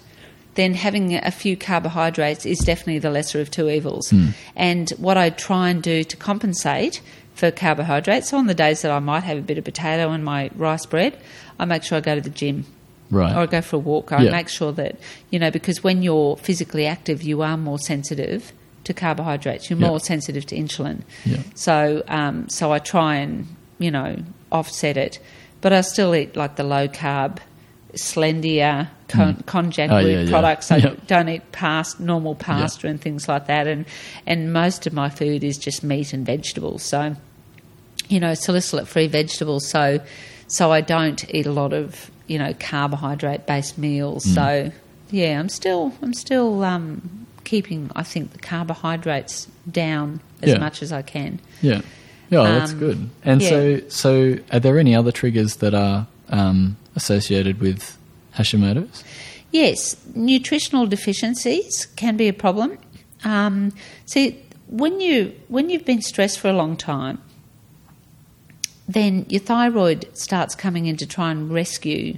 [0.55, 4.13] then having a few carbohydrates is definitely the lesser of two evils.
[4.55, 7.01] And what I try and do to compensate
[7.35, 10.23] for carbohydrates, so on the days that I might have a bit of potato and
[10.25, 11.17] my rice bread,
[11.59, 12.67] I make sure I go to the gym
[13.11, 14.13] right, or I go for a walk.
[14.13, 14.31] I Yeah.
[14.31, 14.97] make sure that,
[15.31, 18.53] you know, because when you're physically active, you are more sensitive
[18.85, 19.71] to carbohydrates.
[19.71, 21.03] You're more sensitive to insulin.
[21.25, 21.39] Yeah.
[21.55, 23.47] So, um, so I try and,
[23.79, 24.17] you know,
[24.51, 25.19] offset it.
[25.61, 27.39] But I still eat like the low carb,
[27.95, 30.31] Slendier, con- Konjac Oh, yeah, yeah.
[30.31, 30.71] products.
[30.71, 30.95] I Yeah.
[31.07, 33.67] don't eat past normal pasta and things like that.
[33.67, 33.85] And,
[34.27, 36.83] and most of my food is just meat and vegetables.
[36.83, 37.15] So,
[38.09, 39.69] you know, salicylate free vegetables.
[39.69, 40.01] So,
[40.47, 44.25] so I don't eat a lot of you know carbohydrate based meals.
[44.25, 44.35] Mm.
[44.35, 44.73] So,
[45.11, 50.93] yeah, I'm still I'm still um, keeping I think the carbohydrates down as much as
[50.93, 51.41] I can.
[51.61, 51.83] yeah,
[52.31, 53.11] yeah, that's Um, good.
[53.25, 57.97] And so, so are there any other triggers that are um, associated with
[58.35, 59.05] Hashimoto's?
[59.51, 62.79] Yes, nutritional deficiencies can be a problem.
[63.25, 63.73] Um,
[64.07, 67.21] see, when you when you've been stressed for a long time,
[68.89, 72.17] then your thyroid starts coming in to try and rescue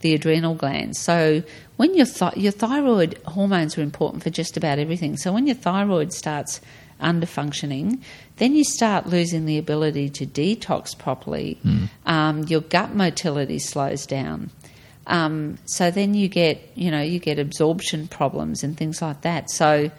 [0.00, 1.00] the adrenal glands.
[1.00, 1.42] So
[1.76, 5.16] when your th- your thyroid hormones are important for just about everything.
[5.16, 6.60] So when your thyroid starts
[7.00, 8.02] under functioning,
[8.36, 11.58] then you start losing the ability to detox properly.
[12.04, 14.50] Um, your gut motility slows down.
[15.06, 19.50] Um, so then you get, you know, you get absorption problems and things like that.
[19.50, 19.90] So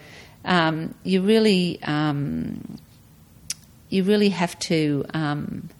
[0.44, 2.78] um, you really, um,
[3.88, 5.70] you really have to um,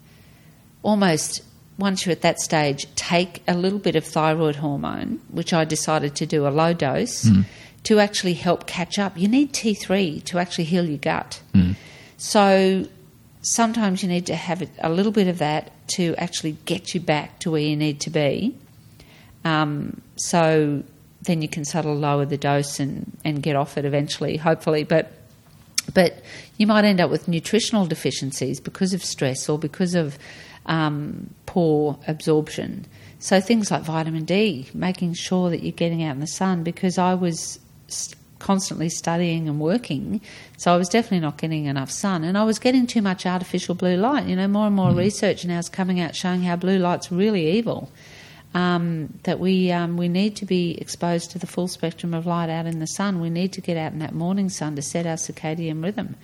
[0.83, 1.43] almost
[1.79, 6.17] once you're at that stage, take a little bit of thyroid hormone, which I decided
[6.17, 7.25] to do a low dose,
[7.85, 9.17] to actually help catch up.
[9.17, 11.41] You need T3 to actually heal your gut.
[12.17, 12.87] So
[13.43, 17.39] sometimes you need to have a- little bit of that to actually get you back
[17.41, 18.57] to where you need to be.
[19.45, 20.83] Um, so
[21.23, 24.85] then you can sort of lower the dose and, and get off it eventually, hopefully.
[24.85, 25.13] But
[25.95, 26.23] but
[26.59, 30.19] you might end up with nutritional deficiencies because of stress or because of
[30.67, 32.85] um, poor absorption.
[33.21, 36.63] So things like vitamin D, making sure that you're getting out in the sun.
[36.63, 37.59] Because I was
[38.39, 40.21] constantly studying and working,
[40.57, 43.75] so I was definitely not getting enough sun, and I was getting too much artificial
[43.75, 44.27] blue light.
[44.27, 47.51] You know, more and more research now is coming out showing how blue light's really
[47.51, 47.91] evil
[48.55, 52.51] um, that we um, we need to be exposed to the full spectrum of light
[52.51, 53.21] out in the sun.
[53.21, 56.17] We need to get out in that morning sun to set our circadian rhythm.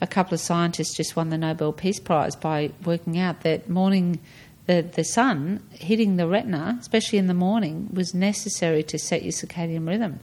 [0.00, 4.20] A couple of scientists just won the Nobel Peace Prize by working out that morning
[4.66, 9.32] the, the sun hitting the retina, especially in the morning, was necessary to set your
[9.32, 10.20] circadian rhythm.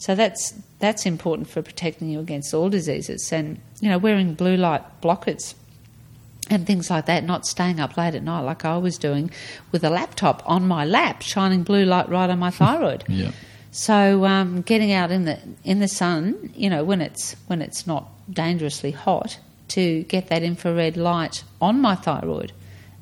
[0.00, 3.30] So that's that's important for protecting you against all diseases.
[3.32, 5.54] And you know, wearing blue light blockers
[6.48, 9.30] and things like that, not staying up late at night like I was doing
[9.72, 13.04] with a laptop on my lap, shining blue light right on my thyroid.
[13.08, 13.32] Yeah.
[13.72, 17.86] So um, getting out in the in the sun, you know, when it's when it's
[17.86, 22.52] not dangerously hot, to get that infrared light on my thyroid.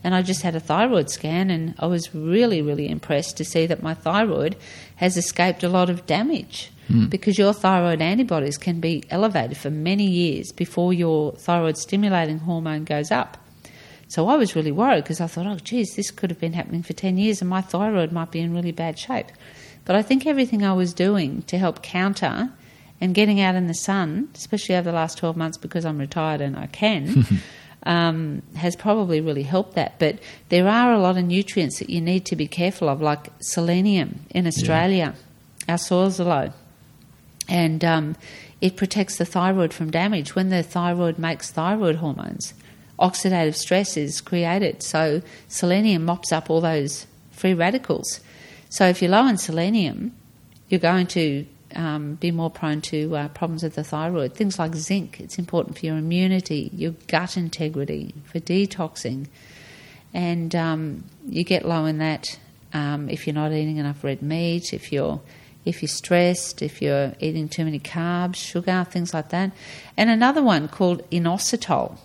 [0.05, 3.67] And I just had a thyroid scan, and I was really, really impressed to see
[3.67, 4.57] that my thyroid
[4.97, 7.07] has escaped a lot of damage hmm.
[7.07, 12.85] because your thyroid antibodies can be elevated for many years before your thyroid stimulating hormone
[12.85, 13.39] goes up.
[14.09, 16.83] So I was really worried because I thought, oh, geez, this could have been happening
[16.83, 19.27] for 10 years and my thyroid might be in really bad shape.
[19.85, 22.51] But I think everything I was doing to help counter
[23.01, 26.41] and getting out in the sun, especially over the last 12 months because I'm retired
[26.41, 27.27] and I can,
[27.85, 29.99] um, has probably really helped that.
[29.99, 33.29] But there are a lot of nutrients that you need to be careful of, like
[33.41, 35.15] selenium in Australia.
[35.69, 36.53] Our soils are low
[37.49, 38.17] and um,
[38.61, 40.35] it protects the thyroid from damage.
[40.35, 42.55] When the thyroid makes thyroid hormones,
[42.99, 44.83] oxidative stress is created.
[44.83, 48.21] So selenium mops up all those free radicals.
[48.69, 50.13] So if you're low in selenium,
[50.69, 54.35] you're going to um, be more prone to uh, problems with the thyroid.
[54.35, 59.27] Things like zinc, it's important for your immunity, your gut integrity, for detoxing.
[60.15, 62.39] And um, you get low in that
[62.73, 65.21] um, if you're not eating enough red meat, if you're
[65.65, 69.53] if you're stressed, if you're eating too many carbs, sugar, things like that.
[69.99, 71.99] And another one called inositol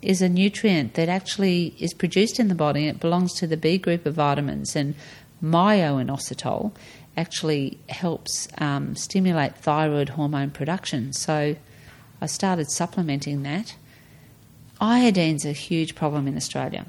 [0.00, 3.76] is a nutrient that actually is produced in the body it belongs to the B
[3.76, 4.74] group of vitamins.
[4.74, 4.94] And
[5.42, 6.72] myoinositol
[7.16, 11.12] actually helps um, stimulate thyroid hormone production.
[11.12, 11.56] So
[12.20, 13.74] I started supplementing that.
[14.80, 16.86] Iodine's a huge problem in Australia.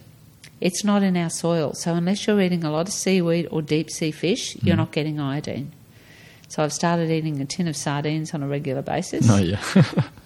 [0.61, 3.89] It's not in our soil, so unless you're eating a lot of seaweed or deep
[3.89, 5.71] sea fish, you're not getting iodine.
[6.47, 9.61] So I've started eating a tin of sardines on a regular basis Oh yeah.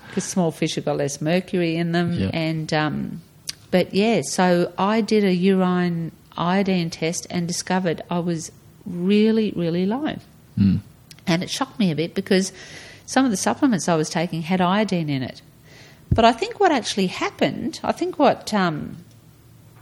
[0.07, 2.13] because small fish have got less mercury in them.
[2.13, 2.31] Yeah.
[2.33, 3.21] And um,
[3.69, 8.51] but yeah, so I did a urine iodine test and discovered I was
[8.85, 10.15] really, really low.
[10.57, 10.79] Mm.
[11.27, 12.51] And it shocked me a bit because
[13.05, 15.41] some of the supplements I was taking had iodine in it.
[16.11, 18.97] But I think what actually happened, I think what um,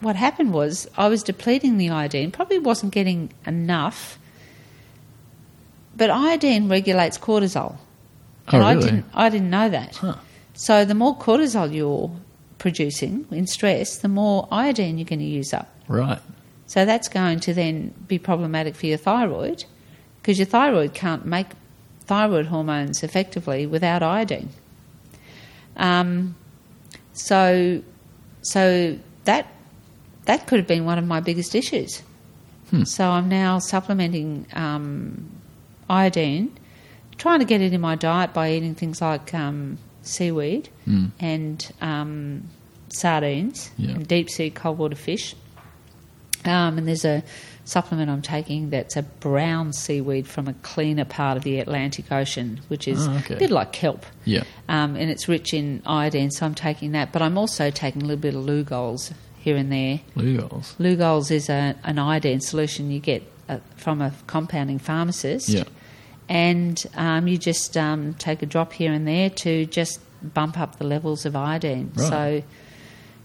[0.02, 4.18] what happened was I was depleting the iodine, probably wasn't getting enough.
[5.96, 7.78] But iodine regulates cortisol.
[8.48, 9.98] Oh, and I didn't I didn't know that.
[9.98, 10.16] Huh.
[10.54, 12.12] So the more cortisol you're
[12.58, 15.70] producing in stress, the more iodine you're going to use up.
[15.88, 16.20] Right.
[16.74, 19.64] So that's going to then be problematic for your thyroid
[20.20, 21.46] because your thyroid can't make
[22.02, 24.50] thyroid hormones effectively without iodine.
[25.78, 26.36] Um,
[27.14, 27.84] so,
[28.42, 29.46] so that
[30.26, 32.02] that could have been one of my biggest issues.
[32.86, 35.30] So I'm now supplementing um,
[35.88, 36.58] iodine,
[37.18, 40.70] trying to get it in my diet by eating things like um, seaweed
[41.20, 42.50] and um,
[42.90, 43.92] sardines Yeah.
[43.92, 45.36] and deep sea cold water fish.
[46.46, 47.24] Um, and there's a
[47.66, 52.60] supplement I'm taking that's a brown seaweed from a cleaner part of the Atlantic Ocean,
[52.68, 53.36] which is Oh, okay.
[53.36, 54.06] a bit like kelp.
[54.26, 54.44] Yeah.
[54.68, 57.12] Um, and it's rich in iodine, so I'm taking that.
[57.14, 60.02] But I'm also taking a little bit of Lugol's here and there.
[60.18, 60.76] Lugol's.
[60.80, 65.48] Lugol's is a, an iodine solution you get uh, from a compounding pharmacist.
[65.50, 65.64] Yeah.
[66.30, 70.00] And um, you just um, take a drop here and there to just
[70.34, 71.92] bump up the levels of iodine.
[71.96, 72.08] Right.
[72.10, 72.44] So,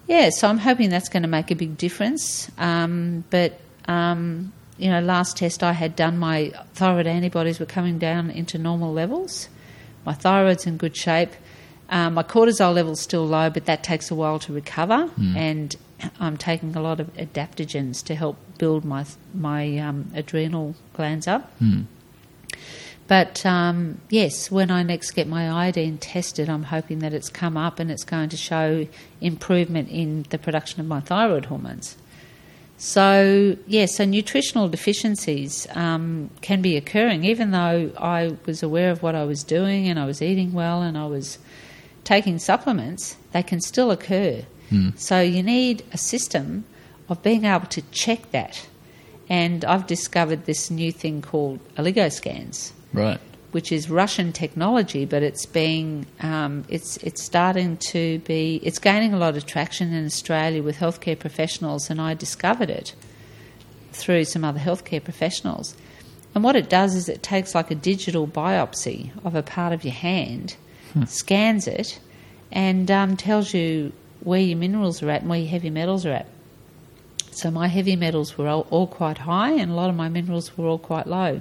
[0.08, 2.50] yeah, so I'm hoping that's going to make a big difference.
[2.58, 7.98] Um, but, um, you know, last test I had done, my thyroid antibodies were coming
[7.98, 9.48] down into normal levels.
[10.06, 11.30] My thyroid's in good shape.
[11.90, 15.76] Um, my cortisol level's still low, but that takes a while to recover, and
[16.20, 21.50] I'm taking a lot of adaptogens to help build my my um, adrenal glands up.
[23.08, 27.56] But um, yes, when I next get my iodine tested, I'm hoping that it's come
[27.56, 28.86] up and it's going to show
[29.22, 31.96] improvement in the production of my thyroid hormones.
[32.76, 39.02] So, yes, so nutritional deficiencies um, can be occurring, even though I was aware of
[39.02, 41.38] what I was doing and I was eating well and I was
[42.04, 44.44] taking supplements, they can still occur.
[44.96, 46.66] So, you need a system
[47.08, 48.68] of being able to check that.
[49.30, 53.20] And I've discovered this new thing called oligoscans Right.
[53.52, 59.14] which is Russian technology, but it's being um, it's it's starting to be it's gaining
[59.14, 62.94] a lot of traction in Australia with healthcare professionals, and I discovered it
[63.92, 65.74] through some other healthcare professionals.
[66.34, 69.82] And what it does is it takes like a digital biopsy of a part of
[69.82, 70.56] your hand,
[71.06, 71.98] scans it,
[72.52, 76.12] and um, tells you where your minerals are at and where your heavy metals are
[76.12, 76.26] at.
[77.30, 80.56] So my heavy metals were all, all quite high, and a lot of my minerals
[80.56, 81.40] were all quite low.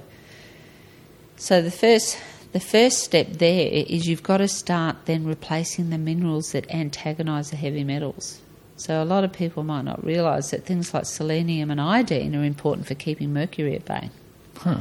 [1.38, 2.18] So the first
[2.52, 7.50] the first step there is you've got to start then replacing the minerals that antagonise
[7.50, 8.40] the heavy metals.
[8.76, 12.44] So a lot of people might not realise that things like selenium and iodine are
[12.44, 14.10] important for keeping mercury at bay.
[14.56, 14.80] Huh.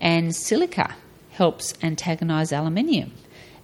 [0.00, 0.94] And silica
[1.30, 3.12] helps antagonise aluminium.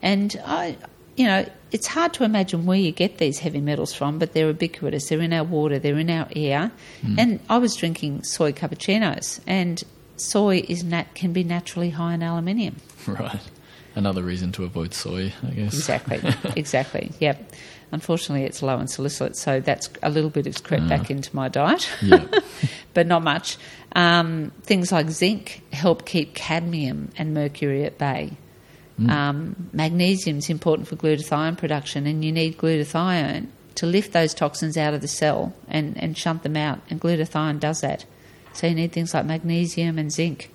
[0.00, 0.76] And I
[1.16, 4.48] you know, it's hard to imagine where you get these heavy metals from, but they're
[4.48, 5.08] ubiquitous.
[5.08, 6.72] They're in our water, they're in our air.
[7.02, 7.18] Hmm.
[7.18, 9.82] And I was drinking soy cappuccinos, and
[10.16, 12.76] soy is nat- can be naturally high in aluminium.
[13.06, 13.40] Right.
[13.94, 15.74] Another reason to avoid soy, I guess.
[15.74, 16.20] Exactly,
[16.56, 17.10] exactly.
[17.20, 17.52] Yep.
[17.90, 21.48] Unfortunately, it's low in salicylate, so that's a little bit of crept back into my
[21.48, 22.24] diet, Yeah.
[22.94, 23.58] but not much.
[23.94, 28.32] Um, things like zinc help keep cadmium and mercury at bay.
[29.08, 34.76] Um, magnesium is important for glutathione production, and you need glutathione to lift those toxins
[34.76, 38.04] out of the cell and, and shunt them out, and glutathione does that.
[38.52, 40.50] So you need things like magnesium and zinc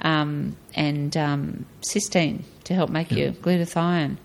[0.00, 4.16] um, and um, cysteine to help make your glutathione.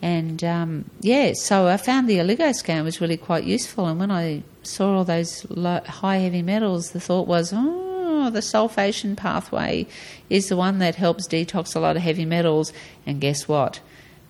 [0.00, 3.86] And um, yeah, so I found the oligoscan was really quite useful.
[3.86, 8.40] And when I saw all those low, high heavy metals, the thought was, oh, the
[8.40, 9.86] sulfation pathway
[10.30, 12.72] is the one that helps detox a lot of heavy metals.
[13.06, 13.80] And guess what?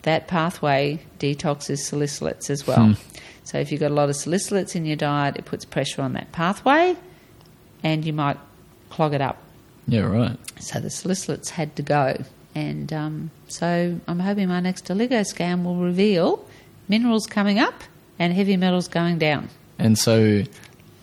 [0.02, 2.96] That pathway detoxes salicylates as well.
[3.44, 6.12] So if you've got a lot of salicylates in your diet, it puts pressure on
[6.14, 6.96] that pathway,
[7.82, 8.36] and you might
[8.90, 9.38] clog it up.
[9.86, 10.36] Yeah, right.
[10.60, 12.22] So the salicylates had to go.
[12.54, 16.44] And um, so I'm hoping my next oligo scan will reveal
[16.88, 17.84] minerals coming up
[18.18, 19.48] and heavy metals going down.
[19.78, 20.42] And so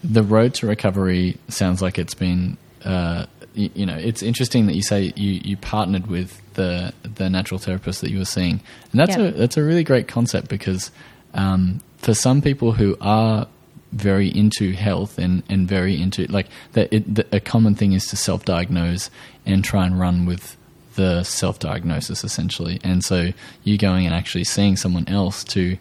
[0.03, 4.75] the road to recovery sounds like it's been, uh, you, you know, it's interesting that
[4.75, 8.59] you say you, you partnered with the the natural therapist that you were seeing,
[8.91, 9.25] and that's Yeah.
[9.27, 10.91] a that's a really great concept because
[11.33, 13.47] um, for some people who are
[13.95, 18.05] very into health and, and very into like that, it, the, a common thing is
[18.08, 19.10] to self diagnose
[19.45, 20.55] and try and run with
[20.95, 23.31] the self diagnosis essentially, and so
[23.63, 25.77] you going and actually seeing someone else to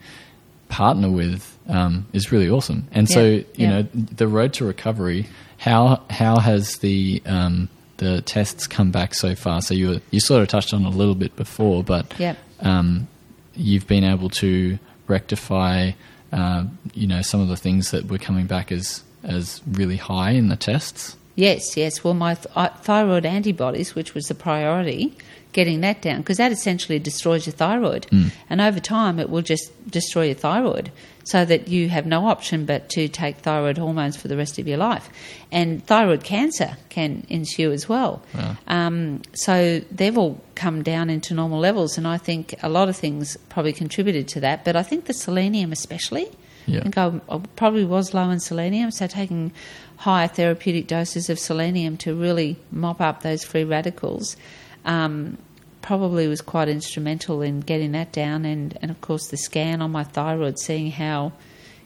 [0.68, 2.88] partner with um, is really awesome.
[2.92, 3.70] And so, you yeah.
[3.70, 5.27] know, the road to recovery.
[5.59, 9.62] How how has the um, the tests come back so far?
[9.62, 12.37] So you were, you sort of touched on a little bit before, but Yep.
[12.61, 13.09] um,
[13.55, 15.92] you've been able to rectify,
[16.35, 20.33] uh, you know, some of the things that were coming back as as really high
[20.33, 21.16] in the tests.
[21.37, 22.05] Yes, yes.
[22.05, 25.16] Well, my th- uh, thyroid antibodies, which was the priority,
[25.55, 28.07] getting that down, because that essentially destroys your thyroid.
[28.51, 32.67] And over time, it will just destroy your thyroid so that you have no option
[32.67, 35.09] but to take thyroid hormones for the rest of your life.
[35.51, 38.23] And thyroid cancer can ensue as well.
[38.69, 42.97] Um, so they've all come down into normal levels, and I think a lot of
[42.97, 44.64] things probably contributed to that.
[44.67, 46.29] But I think the selenium, especially,
[46.67, 46.81] Yeah.
[46.81, 49.53] I think I, I probably was low in selenium, so taking
[49.97, 54.37] higher therapeutic doses of selenium to really mop up those free radicals
[54.85, 55.38] um,
[55.85, 58.47] probably was quite instrumental in getting that down.
[58.47, 61.33] And, and of course, the scan on my thyroid, seeing how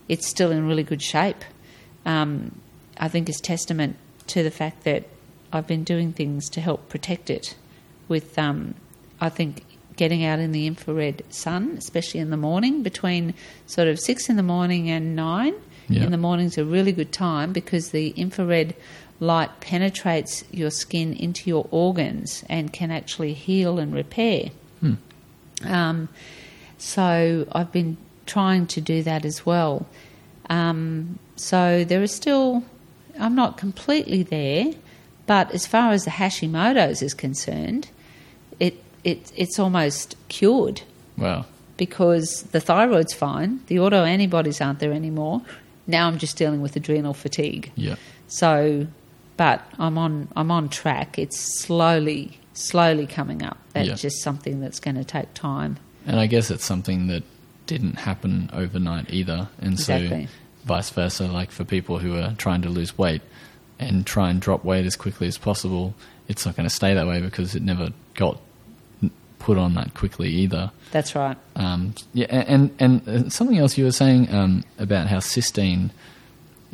[0.08, 1.44] it's still in really good shape,
[2.06, 2.60] um,
[2.96, 3.96] I think is testament
[4.28, 5.08] to the fact that
[5.52, 7.56] I've been doing things to help protect it
[8.06, 8.76] with, um,
[9.20, 9.64] I think,
[9.96, 13.34] getting out in the infrared sun, especially in the morning, between
[13.66, 15.54] sort of six in the morning and nine.
[16.04, 18.76] In the morning's a really good time because the infrared
[19.20, 24.50] light penetrates your skin into your organs and can actually heal and repair.
[25.64, 26.08] Um,
[26.78, 27.96] so I've been
[28.26, 29.86] trying to do that as well.
[30.48, 32.62] Um, so there is still,
[33.18, 34.72] I'm not completely there,
[35.26, 37.88] but as far as the Hashimoto's is concerned,
[38.60, 40.82] it, it it's almost cured.
[41.16, 41.46] Wow.
[41.78, 45.42] because the thyroid's fine, the autoantibodies aren't there anymore.
[45.86, 47.72] Now I'm just dealing with adrenal fatigue.
[47.74, 47.96] Yeah.
[48.26, 48.86] So,
[49.38, 51.18] but I'm on I'm on track.
[51.18, 53.56] It's slowly slowly coming up.
[53.72, 53.94] That's Yeah.
[53.94, 55.78] just something that's going to take time.
[56.06, 57.22] And I guess it's something that
[57.66, 59.48] didn't happen overnight either.
[59.60, 60.26] And Exactly.
[60.26, 60.30] so,
[60.66, 63.22] vice versa, like for people who are trying to lose weight
[63.78, 65.94] and try and drop weight as quickly as possible,
[66.26, 68.40] it's not going to stay that way because it never got
[69.38, 70.72] put on that quickly either.
[70.90, 71.36] That's right.
[71.54, 75.90] Um, yeah, and, and and something else you were saying um, about how cysteine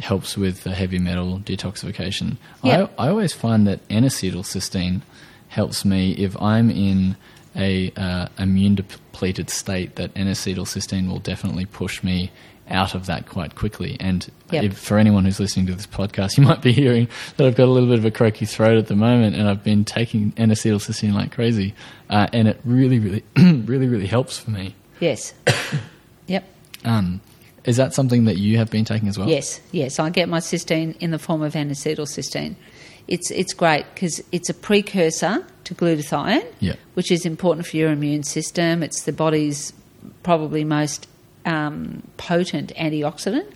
[0.00, 2.36] helps with the heavy metal detoxification.
[2.62, 2.88] Yeah.
[2.98, 5.02] I, I always find that N-acetylcysteine
[5.48, 7.16] helps me if I'm in
[7.56, 9.96] a uh, immune depleted state.
[9.96, 12.32] That N-acetylcysteine will definitely push me
[12.68, 13.96] out of that quite quickly.
[14.00, 14.64] And Yep.
[14.64, 17.64] if, for anyone who's listening to this podcast, you might be hearing that I've got
[17.64, 21.12] a little bit of a croaky throat at the moment, and I've been taking N-acetylcysteine
[21.12, 21.74] like crazy,
[22.10, 24.74] uh, and it really, really, really, really helps for me.
[25.00, 25.34] Yes.
[26.26, 26.44] yep.
[26.84, 27.20] Um,
[27.64, 29.28] is that something that you have been taking as well?
[29.28, 29.98] Yes, yes.
[29.98, 32.54] I get my cysteine in the form of N-acetylcysteine.
[33.08, 36.74] It's it's great because it's a precursor to glutathione, Yeah.
[36.94, 38.82] which is important for your immune system.
[38.82, 39.72] It's the body's
[40.22, 41.06] probably most
[41.46, 43.50] um, potent antioxidant.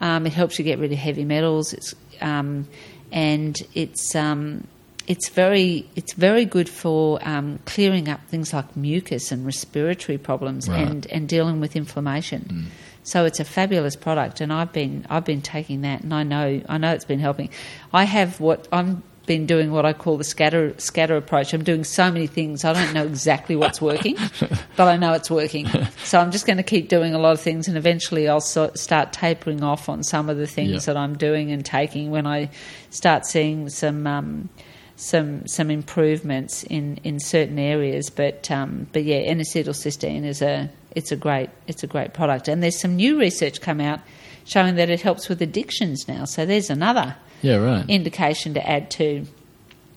[0.00, 1.72] Um, it helps you get rid of heavy metals.
[1.72, 2.66] It's um,
[3.12, 4.66] and it's um,
[5.06, 10.68] it's very it's very good for um, clearing up things like mucus and respiratory problems
[10.68, 10.80] Right.
[10.80, 12.66] and, and dealing with inflammation.
[13.04, 16.62] So it's a fabulous product, and I've been I've been taking that, and I know
[16.68, 17.50] I know it's been helping.
[17.92, 21.54] I have what I'm been doing what I call the scatter scatter approach.
[21.54, 24.16] I'm doing so many things I don't know exactly what's working,
[24.76, 25.66] but I know it's working.
[26.02, 28.70] So I'm just going to keep doing a lot of things, and eventually I'll so,
[28.74, 30.78] start tapering off on some of the things Yeah.
[30.92, 32.50] that I'm doing and taking when I
[32.90, 34.06] start seeing some.
[34.06, 34.48] Um,
[34.96, 41.10] some some improvements in, in certain areas, but um, but yeah, N-acetylcysteine is a it's
[41.12, 44.00] a great it's a great product, and there's some new research come out
[44.44, 46.24] showing that it helps with addictions now.
[46.26, 47.88] So there's another Yeah, right.
[47.88, 49.26] indication to add to.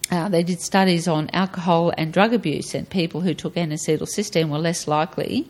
[0.09, 4.57] Uh, they did studies on alcohol and drug abuse, and people who took N-acetylcysteine were
[4.57, 5.49] less likely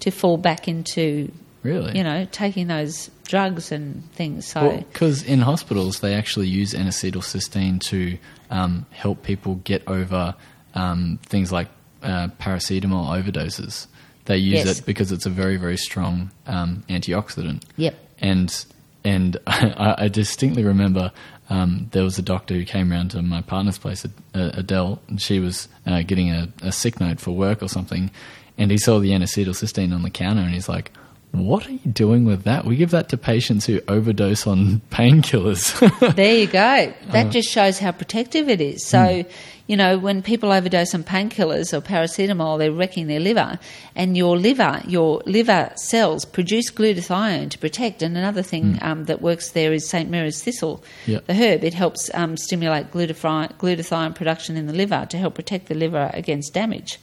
[0.00, 1.30] to fall back into,
[1.62, 1.96] really?
[1.96, 4.46] you know, taking those drugs and things.
[4.46, 8.18] So Because in hospitals, they actually use N-acetylcysteine to
[8.50, 10.34] um, help people get over
[10.74, 11.68] um, things like
[12.02, 13.86] uh, paracetamol overdoses.
[14.26, 14.78] They use Yes.
[14.80, 17.62] it because it's a very, very strong um, antioxidant.
[17.76, 17.94] Yep.
[18.20, 18.64] And
[19.04, 21.12] and I, I distinctly remember
[21.50, 25.20] um, there was a doctor who came around to my partner's place, uh, Adele, and
[25.20, 28.10] she was uh, getting a, a sick note for work or something,
[28.58, 30.92] and he saw the N-acetylcysteine on the counter, and he's like.
[31.32, 32.64] What are you doing with that?
[32.64, 36.14] We give that to patients who overdose on painkillers.
[36.16, 36.92] there you go.
[37.12, 37.30] That Uh.
[37.30, 38.84] just shows how protective it is.
[38.86, 39.24] So,
[39.66, 43.58] you know, when people overdose on painkillers or paracetamol, they're wrecking their liver,
[43.94, 48.02] and your liver, your liver cells produce glutathione to protect.
[48.02, 50.08] And another thing um, that works there is St.
[50.10, 51.26] Mary's thistle, Yep.
[51.26, 51.62] the herb.
[51.62, 56.10] It helps um, stimulate glutathione, glutathione production in the liver to help protect the liver
[56.14, 56.98] against damage.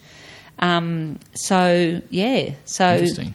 [0.59, 2.55] Um, so, yeah.
[2.65, 3.33] So, Interesting.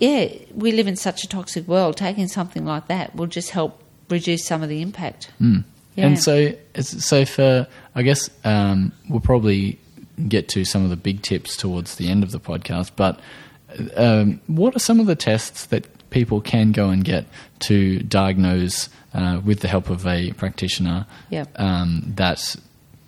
[0.00, 1.96] Yeah, we live in such a toxic world.
[1.98, 5.30] Taking something like that will just help reduce some of the impact.
[5.38, 6.06] Yeah.
[6.06, 9.78] And so, so for I guess um, we'll probably
[10.26, 12.92] get to some of the big tips towards the end of the podcast.
[12.96, 13.20] But
[13.94, 17.26] um, what are some of the tests that people can go and get
[17.60, 21.06] to diagnose uh, with the help of a practitioner?
[21.28, 21.60] Yep.
[21.60, 22.56] Um, that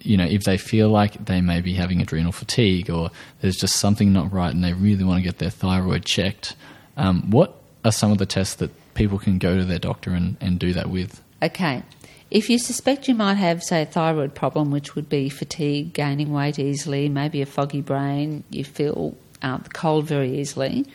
[0.00, 3.76] you know, if they feel like they may be having adrenal fatigue or there's just
[3.76, 6.54] something not right and they really want to get their thyroid checked,
[6.96, 10.36] um, what are some of the tests that people can go to their doctor and,
[10.40, 11.22] and do that with?
[11.42, 11.82] Okay.
[12.30, 16.32] If you suspect you might have, say, a thyroid problem, which would be fatigue, gaining
[16.32, 20.86] weight easily, maybe a foggy brain, you feel uh, the cold very easily,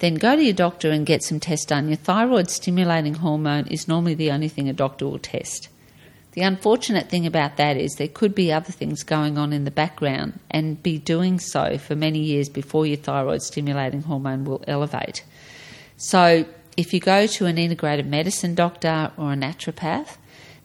[0.00, 1.88] then go to your doctor and get some tests done.
[1.88, 5.68] Your thyroid stimulating hormone is normally the only thing a doctor will test.
[6.32, 9.70] The unfortunate thing about that is there could be other things going on in the
[9.70, 15.24] background and be doing so for many years before your thyroid stimulating hormone will elevate.
[16.04, 16.46] So,
[16.76, 20.16] if you go to an integrated medicine doctor or a naturopath,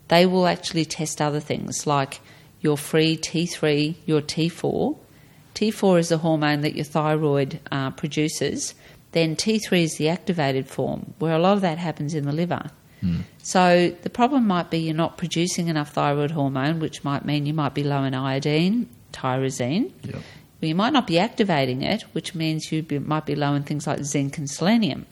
[0.08, 2.22] they will actually test other things like
[2.60, 4.98] your free T3, your T4.
[5.54, 8.74] T4 is the hormone that your thyroid uh, produces.
[9.12, 12.72] Then T3 is the activated form, where a lot of that happens in the liver.
[13.44, 17.54] So the problem might be you're not producing enough thyroid hormone, which might mean you
[17.54, 19.92] might be low in iodine, tyrosine.
[20.04, 20.24] Yep.
[20.62, 23.64] Well, you might not be activating it, which means you be, might be low in
[23.64, 25.06] things like zinc and selenium.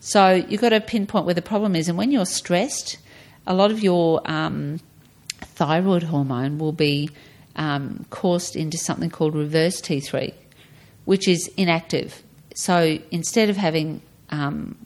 [0.00, 1.88] So you've got to pinpoint where the problem is.
[1.88, 2.98] And when you're stressed,
[3.46, 4.78] a lot of your um,
[5.40, 7.10] thyroid hormone will be
[7.56, 10.32] um, coursed into something called reverse T3,
[11.06, 12.22] which is inactive.
[12.54, 14.00] so instead of having
[14.30, 14.76] um,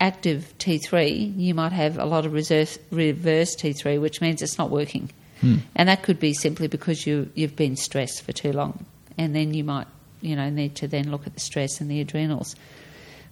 [0.00, 4.70] active T3, you might have a lot of reserve, reverse T3, which means it's not
[4.70, 5.10] working.
[5.42, 8.86] And that could be simply because you, you've been stressed for too long.
[9.18, 9.86] And then you might,
[10.20, 12.56] you know, need to then look at the stress and the adrenals.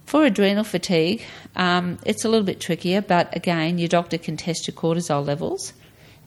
[0.05, 1.23] For adrenal fatigue,
[1.55, 5.73] um, it's a little bit trickier, but again, your doctor can test your cortisol levels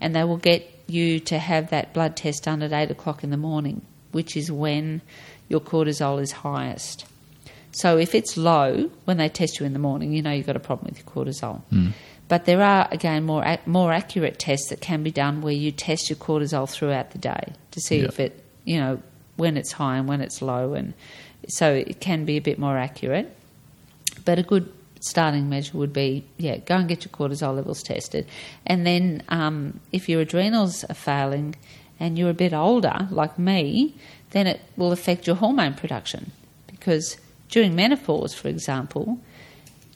[0.01, 3.31] and they will get you to have that blood test done at 8 o'clock in
[3.31, 5.01] the morning, which is when
[5.49, 7.05] your cortisol is highest.
[7.71, 10.57] So if it's low when they test you in the morning, you know you've got
[10.57, 11.63] a problem with your cortisol.
[12.29, 15.73] But there are again more ac- more accurate tests that can be done where you
[15.73, 18.05] test your cortisol throughout the day to see Yeah.
[18.09, 19.01] if it you know
[19.37, 20.93] when it's high and when it's low, and
[21.49, 23.35] so it can be a bit more accurate.
[24.25, 24.71] But a good
[25.01, 28.27] starting measure would be yeah, go and get your cortisol levels tested,
[28.67, 31.55] and then um, if your adrenals are failing
[32.01, 33.95] and you're a bit older like me,
[34.31, 36.31] then it will affect your hormone production
[36.67, 37.17] because
[37.49, 39.19] during menopause, for example,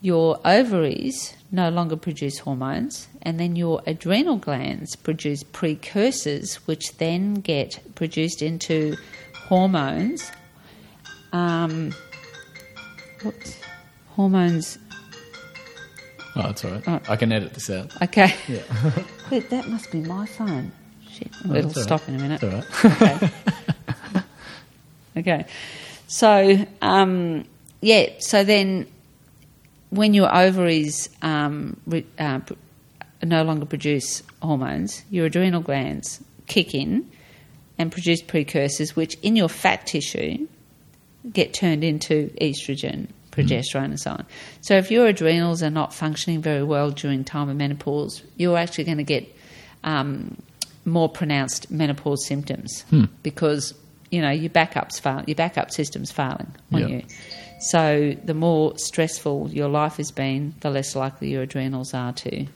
[0.03, 7.35] your ovaries no longer produce hormones, and then your adrenal glands produce precursors, which then
[7.35, 8.97] get produced into
[9.47, 10.31] hormones.
[11.33, 11.95] Um,
[13.23, 13.57] whoops,
[14.11, 14.79] hormones.
[16.35, 16.83] Oh, that's all right.
[16.87, 17.01] Oh.
[17.09, 17.91] I can edit this out.
[18.03, 18.35] Okay.
[18.49, 18.63] Yeah.
[19.31, 20.73] Wait, that must be my phone.
[21.11, 22.09] Shit, Oh, it'll stop right.
[22.09, 22.43] in a minute.
[22.43, 23.23] It's all right.
[24.17, 24.23] okay.
[25.19, 25.47] okay.
[26.07, 27.45] So, um,
[27.83, 28.87] yeah, so then
[29.93, 32.41] when your ovaries um, re, uh,
[33.23, 37.09] no longer produce hormones, your adrenal glands kick in
[37.79, 40.49] and produce precursors, which in your fat tissue
[41.31, 44.27] get turned into estrogen, progesterone, and so on.
[44.63, 48.85] So if your adrenals are not functioning very well during time of menopause, you're actually
[48.85, 49.29] going to get
[49.85, 50.37] um,
[50.87, 52.85] more pronounced menopause symptoms
[53.23, 53.75] because
[54.11, 56.87] you know your backups fail, your backup system's failing on Yeah.
[56.89, 57.03] you.
[57.71, 62.47] So the more stressful your life has been, the less likely your adrenals are to,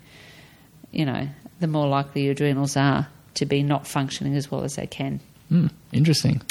[0.91, 1.29] you know,
[1.61, 5.21] the more likely your adrenals are to be not functioning as well as they can.
[5.49, 6.43] Hmm, interesting.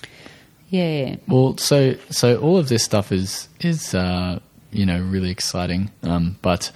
[0.70, 1.18] Yeah.
[1.28, 4.40] Well, so so all of this stuff is is uh,
[4.72, 6.72] you know really exciting, um, but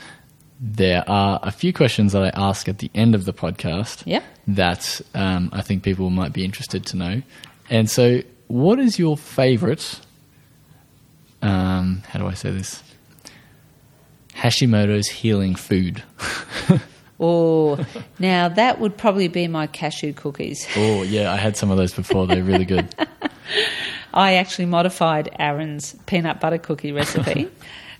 [0.59, 4.23] there are a few questions that I ask at the end of the podcast Yep.
[4.49, 7.21] that um, I think people might be interested to know.
[7.69, 10.01] And so, what is your favorite?
[11.41, 12.83] Um, how do I say this?
[14.33, 16.03] Hashimoto's healing food.
[17.21, 17.85] Oh,
[18.17, 20.65] now that would probably be my cashew cookies.
[20.77, 22.25] oh yeah, I had some of those before.
[22.27, 22.95] They're really good.
[24.13, 27.49] I actually modified Aaron's peanut butter cookie recipe.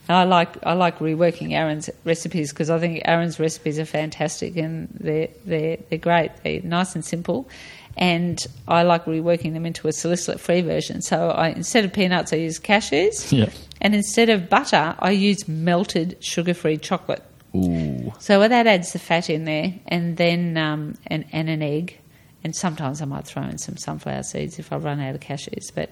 [0.10, 4.58] And I like I like reworking Aaron's recipes because I think Aaron's recipes are fantastic
[4.58, 6.32] and they're they're they're great.
[6.44, 7.48] They're nice and simple,
[7.96, 11.04] and I like reworking them into a salicylate free version.
[11.04, 13.52] So I instead of peanuts, I use cashews, Yeah.
[13.82, 17.24] and instead of butter, I use melted sugar free chocolate.
[17.56, 18.12] Ooh.
[18.18, 22.00] So that adds the fat in there, and then um, and, and an egg,
[22.44, 25.72] and sometimes I might throw in some sunflower seeds if I run out of cashews,
[25.74, 25.92] but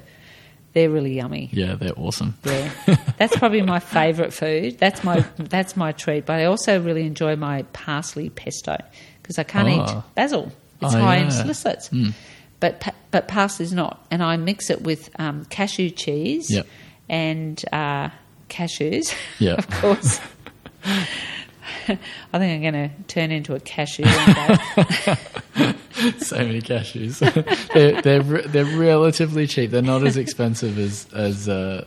[0.77, 1.49] they're really yummy.
[1.51, 2.35] Yeah, they're awesome.
[2.43, 2.69] Yeah,
[3.17, 4.77] that's probably my favourite food.
[4.77, 6.27] That's my that's my treat.
[6.27, 8.77] But I also really enjoy my parsley pesto
[9.23, 10.03] because I can't eat Oh.
[10.13, 10.51] basil.
[10.81, 11.43] It's Oh, high in yeah.
[11.43, 12.13] salicylates,
[12.59, 14.05] but but parsley's not.
[14.11, 16.67] And I mix it with um, cashew cheese Yep.
[17.09, 18.09] and uh,
[18.49, 19.15] cashews.
[19.39, 19.57] Yep.
[19.57, 20.19] of course.
[22.33, 25.73] I think I'm going to turn into a cashew one day.
[26.19, 27.19] so many cashews.
[27.73, 29.71] they're they're they're relatively cheap.
[29.71, 31.85] They're not as expensive as as uh,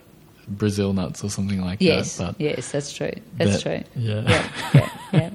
[0.49, 2.39] Brazil nuts or something like yes, that.
[2.39, 3.12] But yes, that's true.
[3.37, 4.03] That's that- true.
[4.03, 4.22] Yeah.
[4.22, 5.31] yeah, yeah, yeah.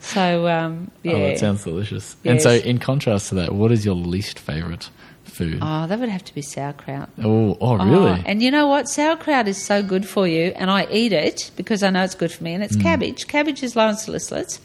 [0.00, 1.12] So um, yeah.
[1.12, 2.16] Oh, that sounds delicious.
[2.24, 4.90] And so, in contrast to that, what is your least favorite
[5.34, 5.58] food?
[5.60, 7.08] Oh, that would have to be sauerkraut.
[7.22, 8.10] oh, oh, really?
[8.20, 8.88] Oh, and you know what?
[8.88, 12.32] Sauerkraut is so good for you, and I eat it because I know it's good
[12.32, 12.54] for me.
[12.54, 12.66] And Mm.
[12.66, 13.26] it's cabbage.
[13.28, 14.58] Cabbage is low in salicylates.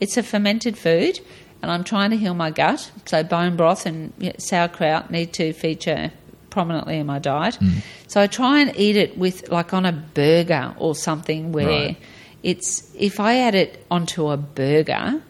[0.00, 1.20] It's a fermented food,
[1.62, 2.90] and I'm trying to heal my gut.
[3.06, 6.10] So bone broth and sauerkraut need to feature
[6.50, 7.56] prominently in my diet.
[7.60, 7.82] Mm.
[8.08, 11.96] So I try and eat it with like on a burger or something where Right.
[12.42, 15.22] it's if I add it onto a burger,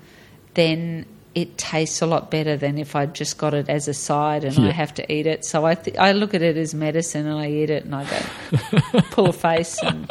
[0.54, 4.44] then it tastes a lot better than if I just got it as a side
[4.44, 5.44] and I have to eat it.
[5.46, 8.04] So I th- I look at it as medicine and I eat it and I
[8.04, 10.10] go pull a face and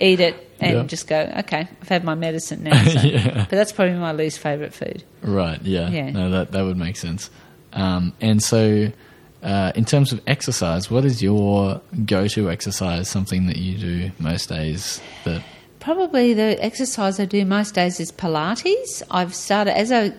[0.00, 0.82] eat it and Yeah.
[0.84, 2.82] just go okay I've had my medicine now.
[2.84, 3.00] So.
[3.06, 3.46] Yeah.
[3.48, 5.04] But that's probably my least favorite food.
[5.22, 5.62] Right.
[5.62, 5.88] Yeah.
[5.90, 6.10] Yeah.
[6.10, 7.30] No, that that would make sense.
[7.72, 8.90] Um, and so,
[9.42, 13.08] uh, in terms of exercise, what is your go-to exercise?
[13.08, 15.42] Something that you do most days that
[15.78, 19.02] Probably the exercise I do most days is Pilates.
[19.12, 20.12] I've started as I've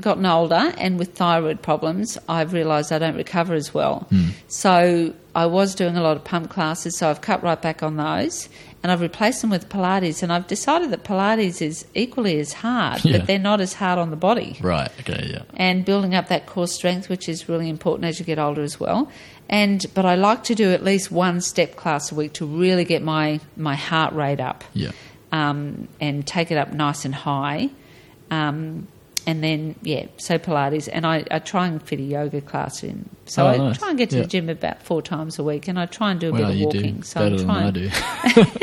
[0.00, 4.08] gotten older and with thyroid problems, I've realised I don't recover as well.
[4.48, 7.96] So I was doing a lot of pump classes, so I've cut right back on
[7.96, 8.48] those,
[8.82, 10.22] and I've replaced them with Pilates.
[10.22, 13.18] And I've decided that Pilates is equally as hard, Yeah.
[13.18, 14.90] but they're not as hard on the body Right.
[15.00, 15.30] Okay.
[15.32, 15.42] Yeah.
[15.56, 18.78] and building up that core strength, which is really important as you get older as
[18.80, 19.10] well.
[19.48, 22.84] And but I like to do at least one step class a week to really
[22.84, 24.90] get my my heart rate up, Yeah.
[25.32, 27.70] um, and take it up nice and high.
[28.30, 28.88] Um,
[29.26, 33.08] and then yeah, so Pilates, and I, I try and fit a yoga class in.
[33.26, 33.78] So Oh, I nice.
[33.78, 34.22] try and get to Yeah.
[34.22, 36.54] the gym about four times a week, and I try and do a Well, bit
[36.56, 37.02] of walking.
[37.02, 37.66] so I'm than trying.
[37.66, 37.90] I do.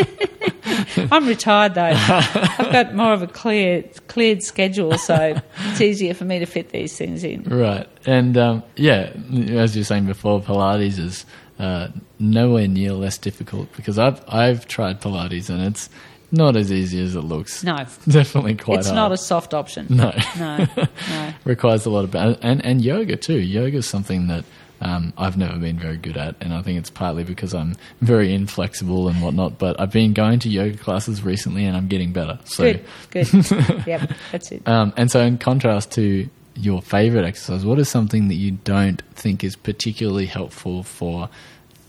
[1.11, 1.81] I'm retired though.
[1.95, 5.39] I've got more of a clear cleared schedule, so
[5.69, 7.43] it's easier for me to fit these things in.
[7.43, 7.87] Right.
[8.05, 9.11] And um, yeah,
[9.51, 11.25] as you were saying before, Pilates is
[11.59, 11.89] uh,
[12.19, 15.89] nowhere near less difficult because I've I've tried Pilates and it's
[16.33, 17.63] not as easy as it looks.
[17.63, 17.77] No.
[17.77, 18.95] It's definitely quite it's hard.
[18.97, 19.87] not a soft option.
[19.89, 20.11] no.
[20.37, 20.67] No,
[21.09, 21.33] no.
[21.45, 23.39] Requires a lot of and and yoga too.
[23.39, 24.43] Yoga is something that.
[24.81, 28.33] Um, I've never been very good at, and I think it's partly because I'm very
[28.33, 29.57] inflexible and whatnot.
[29.57, 32.37] But I've been going to yoga classes recently, and I'm getting better.
[32.43, 33.27] So, Good, good.
[33.87, 34.67] yep, that's it.
[34.67, 39.01] Um, and so, in contrast to your favorite exercise, what is something that you don't
[39.13, 41.29] think is particularly helpful for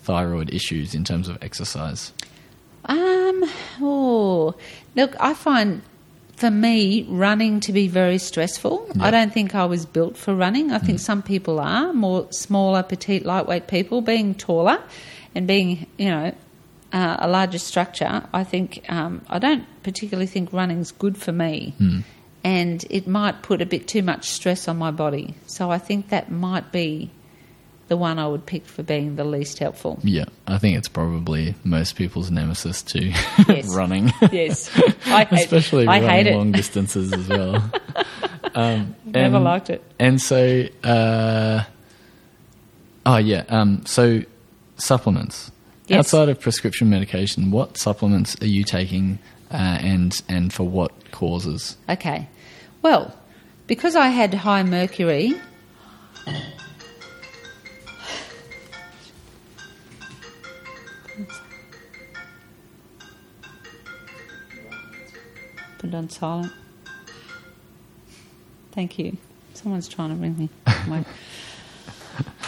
[0.05, 2.13] thyroid issues in terms of exercise?
[2.87, 3.45] Um,
[3.81, 4.55] oh,
[4.95, 5.83] look, I find
[6.37, 8.89] for me running to be very stressful.
[9.01, 10.73] I don't think I was built for running.
[10.73, 14.03] I think some people are more smaller, petite, lightweight people.
[14.03, 14.83] Being taller
[15.35, 16.35] and being, you know,
[16.93, 21.75] uh, a larger structure, I think um, I don't particularly think running's good for me.
[22.43, 25.35] And it might put a bit too much stress on my body.
[25.47, 27.11] So I think that might be
[27.95, 30.01] the one I would pick for being the least helpful.
[30.03, 33.13] Yeah, I think it's probably most people's nemesis to
[33.47, 33.69] Yes.
[33.77, 34.69] running, Yes,
[35.07, 37.71] I hate, especially I running hate long distances as well.
[38.57, 39.81] um, Never and- liked it.
[40.01, 41.63] And so, uh,
[43.07, 44.23] oh yeah, um, so
[44.77, 45.53] supplements.
[45.87, 45.99] Yes.
[46.01, 49.21] Outside of prescription medication, what supplements are you taking,
[49.53, 51.77] uh, and and for what causes?
[51.89, 52.27] Okay.
[52.83, 53.15] Well,
[53.69, 55.35] because I had high mercury.
[65.93, 66.53] On silent.
[68.73, 69.17] Thank you.
[69.53, 70.49] Someone's trying to ring me.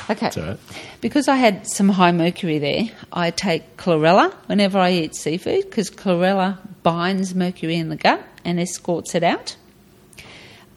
[0.08, 0.28] Okay.
[0.28, 0.58] It's all right.
[1.00, 5.90] Because I had some high mercury there, I take chlorella whenever I eat seafood because
[5.90, 9.56] chlorella binds mercury in the gut and escorts it out.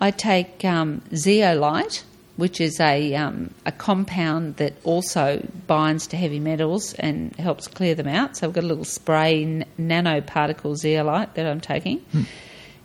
[0.01, 2.03] I take um, zeolite,
[2.37, 7.93] which is a, um, a compound that also binds to heavy metals and helps clear
[7.93, 8.37] them out.
[8.37, 12.03] So I've got a little spray nanoparticle zeolite that I'm taking.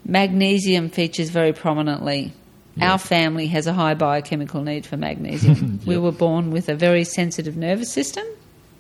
[0.05, 2.33] Magnesium features very prominently.
[2.81, 5.81] Our family has a high biochemical need for magnesium.
[5.87, 8.25] We were born with a very sensitive nervous system,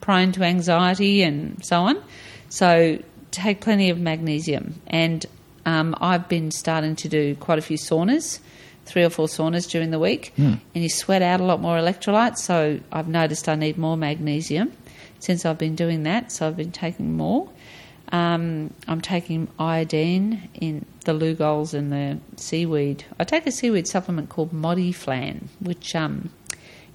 [0.00, 2.02] prone to anxiety and so on.
[2.48, 2.98] So
[3.30, 4.74] take plenty of magnesium.
[4.88, 5.24] And
[5.64, 8.40] um, I've been starting to do quite a few saunas,
[8.84, 10.32] three or four saunas during the week,
[10.74, 12.38] and you sweat out a lot more electrolytes.
[12.38, 14.72] So I've noticed I need more magnesium
[15.20, 16.32] since I've been doing that.
[16.32, 17.48] So I've been taking more.
[18.14, 23.04] Um, I'm taking iodine in the Lugol's and the seaweed.
[23.18, 26.30] I take a seaweed supplement called Modifilan, which um,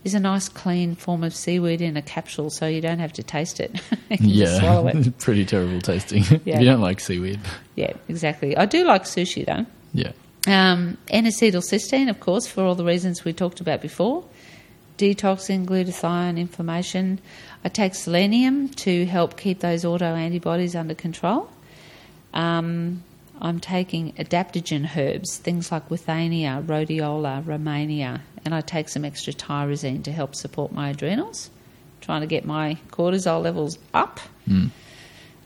[0.05, 3.23] is a nice clean form of seaweed in a capsule, so you don't have to
[3.23, 3.81] taste it.
[4.21, 5.17] Yeah, it.
[5.19, 6.23] pretty terrible tasting.
[6.23, 6.37] Yeah.
[6.55, 7.39] if you don't like seaweed,
[7.75, 8.55] Yeah, exactly.
[8.57, 9.65] I do like sushi though.
[9.93, 10.13] yeah,
[10.47, 14.23] Um, N-acetylcysteine, of course, for all the reasons we talked about before.
[14.99, 17.21] Detoxing, glutathione, inflammation.
[17.63, 21.49] I take selenium to help keep those autoantibodies under control.
[22.33, 23.01] Um,
[23.39, 30.03] I'm taking adaptogen herbs, things like withania, rhodiola, rehmannia, and I take some extra tyrosine
[30.03, 31.49] to help support my adrenals,
[32.01, 34.19] trying to get my cortisol levels up.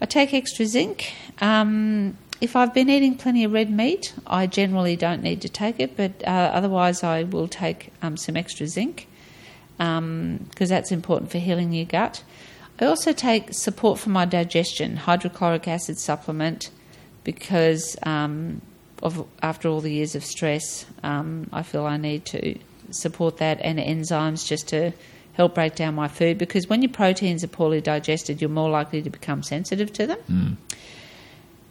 [0.01, 1.13] I take extra zinc.
[1.41, 5.79] Um, if I've been eating plenty of red meat, I generally don't need to take
[5.79, 9.07] it, but uh, otherwise I will take um, some extra zinc
[9.77, 12.23] because that's important for healing your gut.
[12.79, 16.71] I also take support for my digestion, hydrochloric acid supplement,
[17.23, 18.61] because um,
[19.01, 22.57] of after all the years of stress, um, I feel I need to
[22.91, 24.91] support that and enzymes just to
[25.33, 26.37] help break down my food.
[26.37, 30.57] Because when your proteins are poorly digested, you're more likely to become sensitive to them.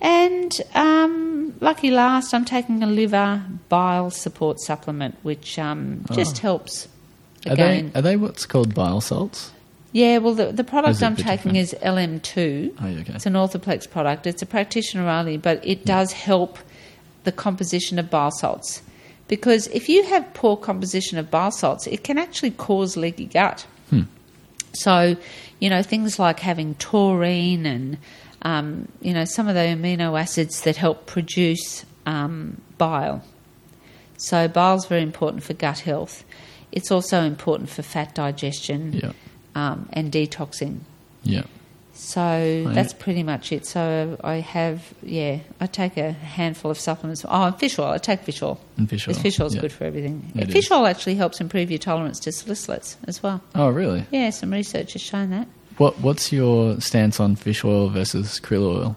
[0.01, 6.89] And um, lucky last, I'm taking a liver bile support supplement, which um, just helps.
[7.49, 9.53] Are they are they what's called bile salts?
[9.93, 11.57] yeah, well, the, the product I'm taking different?
[11.59, 12.74] is LM2.
[12.80, 13.12] Oh, okay.
[13.14, 14.26] It's an orthoplex product.
[14.26, 16.59] It's a practitioner only, but it does help
[17.24, 18.82] the composition of bile salts.
[19.28, 23.66] Because if you have poor composition of bile salts, it can actually cause leaky gut.
[24.74, 25.16] So,
[25.61, 27.99] you know, things like having taurine and,
[28.43, 33.22] um, you know, some of the amino acids that help produce um, bile.
[34.16, 36.24] So, bile is very important for gut health.
[36.73, 39.12] It's also important for fat digestion Yeah.
[39.55, 40.79] um, and detoxing.
[41.23, 41.43] Yeah.
[41.95, 43.66] So that's pretty much it.
[43.66, 47.25] So I have, yeah, I take a handful of supplements.
[47.29, 47.89] Oh, and fish oil.
[47.91, 48.59] I take fish oil.
[48.79, 49.61] And fish oil, Fish oil's yeah.
[49.61, 50.33] good for everything.
[50.35, 50.73] It fish is.
[50.73, 53.43] oil actually helps improve your tolerance to salicylates as well.
[53.55, 54.07] Oh, really?
[54.11, 55.47] Yeah, some research has shown that.
[55.77, 58.97] What What's your stance on fish oil versus krill oil?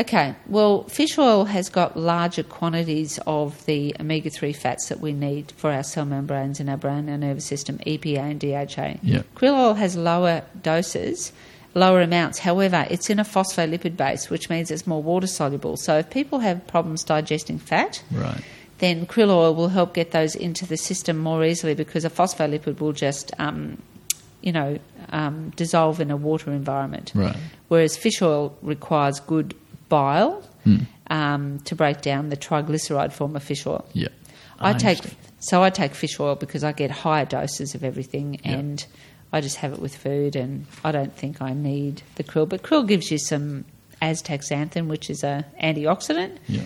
[0.00, 5.12] Okay, well, fish oil has got larger quantities of the omega 3 fats that we
[5.12, 8.98] need for our cell membranes in our brain and nervous system, EPA and DHA.
[9.02, 9.22] Yeah.
[9.36, 11.32] Krill oil has lower doses,
[11.74, 12.38] lower amounts.
[12.38, 15.76] However, it's in a phospholipid base, which means it's more water soluble.
[15.76, 18.40] So if people have problems digesting fat, Right.
[18.78, 22.80] then krill oil will help get those into the system more easily because a phospholipid
[22.80, 23.76] will just, um,
[24.40, 24.78] you know,
[25.12, 27.12] um, dissolve in a water environment.
[27.14, 27.36] Right.
[27.68, 29.54] Whereas fish oil requires good
[29.90, 30.76] bile Hmm.
[31.08, 33.84] um, to break down the triglyceride form of fish oil.
[33.92, 34.08] Yeah.
[34.58, 35.00] I take
[35.38, 38.58] so I take fish oil because I get higher doses of everything, Yeah.
[38.58, 38.86] and
[39.32, 42.46] I just have it with food, and I don't think I need the krill.
[42.48, 43.64] But krill gives you some
[44.02, 46.36] astaxanthin, which is a antioxidant.
[46.46, 46.62] Yeah.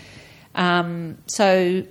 [0.56, 1.84] Um, so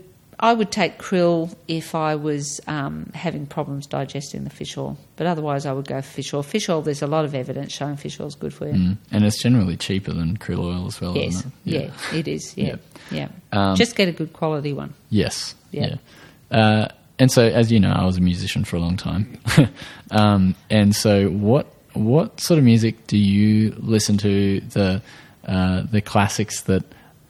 [0.43, 5.25] I would take krill if I was um, having problems digesting the fish oil, but
[5.25, 6.43] otherwise I would go for fish oil.
[6.43, 8.73] Fish oil, there's a lot of evidence showing fish oil is good for you.
[8.73, 8.97] Mm.
[9.09, 11.51] And it's generally cheaper than krill oil as well, Yes, it?
[11.63, 11.91] yeah.
[12.13, 12.57] it is.
[12.57, 12.75] Yeah,
[13.09, 13.29] yeah.
[13.53, 14.93] Um, Just get a good quality one.
[15.09, 15.55] Yes.
[15.71, 15.95] Yeah.
[16.51, 16.57] Yeah.
[16.59, 16.87] Uh,
[17.19, 19.37] and so, as you know, I was a musician for a long time.
[20.11, 24.59] um, and so, what what sort of music do you listen to?
[24.59, 25.01] The
[25.47, 26.83] uh, the classics that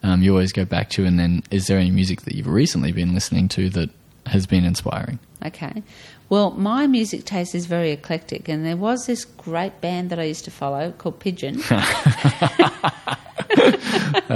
[0.03, 2.91] um, you always go back to, and then is there any music that you've recently
[2.91, 3.89] been listening to that
[4.27, 5.19] has been inspiring?
[5.45, 5.83] Okay.
[6.29, 10.23] Well, my music taste is very eclectic, and there was this great band that I
[10.23, 11.61] used to follow called Pigeon.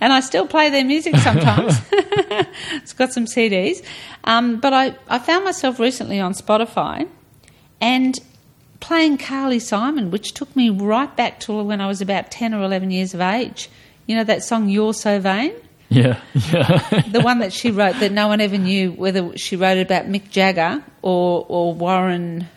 [0.00, 1.80] and I still play their music sometimes.
[1.92, 3.82] it's got some CDs.
[4.24, 7.08] Um, but I, I found myself recently on Spotify
[7.80, 8.18] and
[8.80, 12.62] playing Carly Simon, which took me right back to when I was about 10 or
[12.62, 13.70] 11 years of age.
[14.06, 15.52] You know that song, You're So Vain?
[15.88, 16.20] Yeah,
[16.52, 19.82] yeah, the one that she wrote that no one ever knew whether she wrote it
[19.82, 22.48] about Mick Jagger or or Warren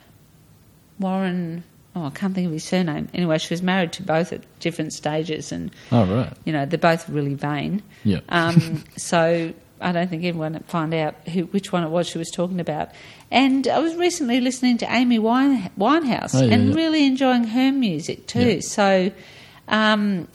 [0.99, 1.63] Warren
[1.95, 3.07] oh I can't think of his surname.
[3.13, 6.79] Anyway, she was married to both at different stages and oh right, you know, they're
[6.79, 7.83] both really vain.
[8.03, 12.07] yeah, Um, so I don't think anyone would find out who, which one it was
[12.07, 12.89] she was talking about.
[13.31, 16.75] And I was recently listening to Amy Winehouse Oh, yeah, and yeah.
[16.75, 18.55] really enjoying her music too.
[18.55, 18.59] Yeah.
[18.61, 19.11] So,
[19.67, 20.27] um,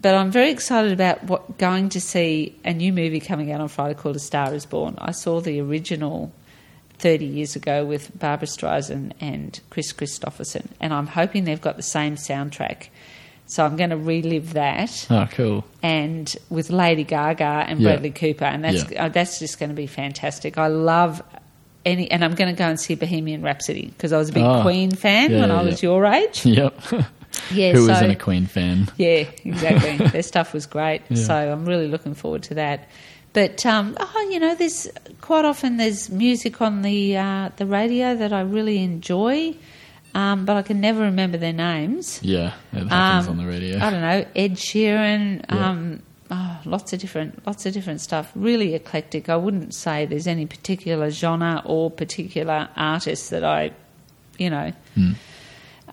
[0.00, 3.68] but I'm very excited about what going to see a new movie coming out on
[3.68, 4.94] Friday called A Star Is Born.
[4.98, 6.32] I saw the original
[7.00, 11.82] 30 years ago with Barbra Streisand and Kris Kristofferson, and I'm hoping they've got the
[11.82, 12.88] same soundtrack.
[13.46, 17.92] So I'm going to relive that oh cool, and with Lady Gaga and Yeah.
[17.92, 19.06] Bradley Cooper, and that's Yeah.
[19.06, 20.58] uh, that's just going to be fantastic.
[20.58, 21.22] I love
[21.86, 24.44] any, and I'm going to go and see Bohemian Rhapsody because I was a big
[24.44, 24.60] Oh.
[24.62, 26.44] Queen fan Yeah, when I was your age.
[26.46, 26.78] yep.
[27.52, 28.88] Yeah, Who so, isn't a Queen fan?
[28.96, 30.06] Yeah, exactly.
[30.12, 31.16] Their stuff was great, Yeah.
[31.24, 32.88] so I'm really looking forward to that.
[33.32, 34.88] But um, oh, you know, there's
[35.20, 39.54] quite often there's music on the uh, the radio that I really enjoy,
[40.14, 42.20] um, but I can never remember their names.
[42.22, 43.78] Yeah, it happens Um, on the radio.
[43.78, 45.68] I don't know, Ed Sheeran, Yeah.
[45.70, 48.32] um, oh, lots of different, lots of different stuff.
[48.34, 49.28] Really eclectic.
[49.28, 53.72] I wouldn't say there's any particular genre or particular artist that I,
[54.38, 55.12] you know, Hmm.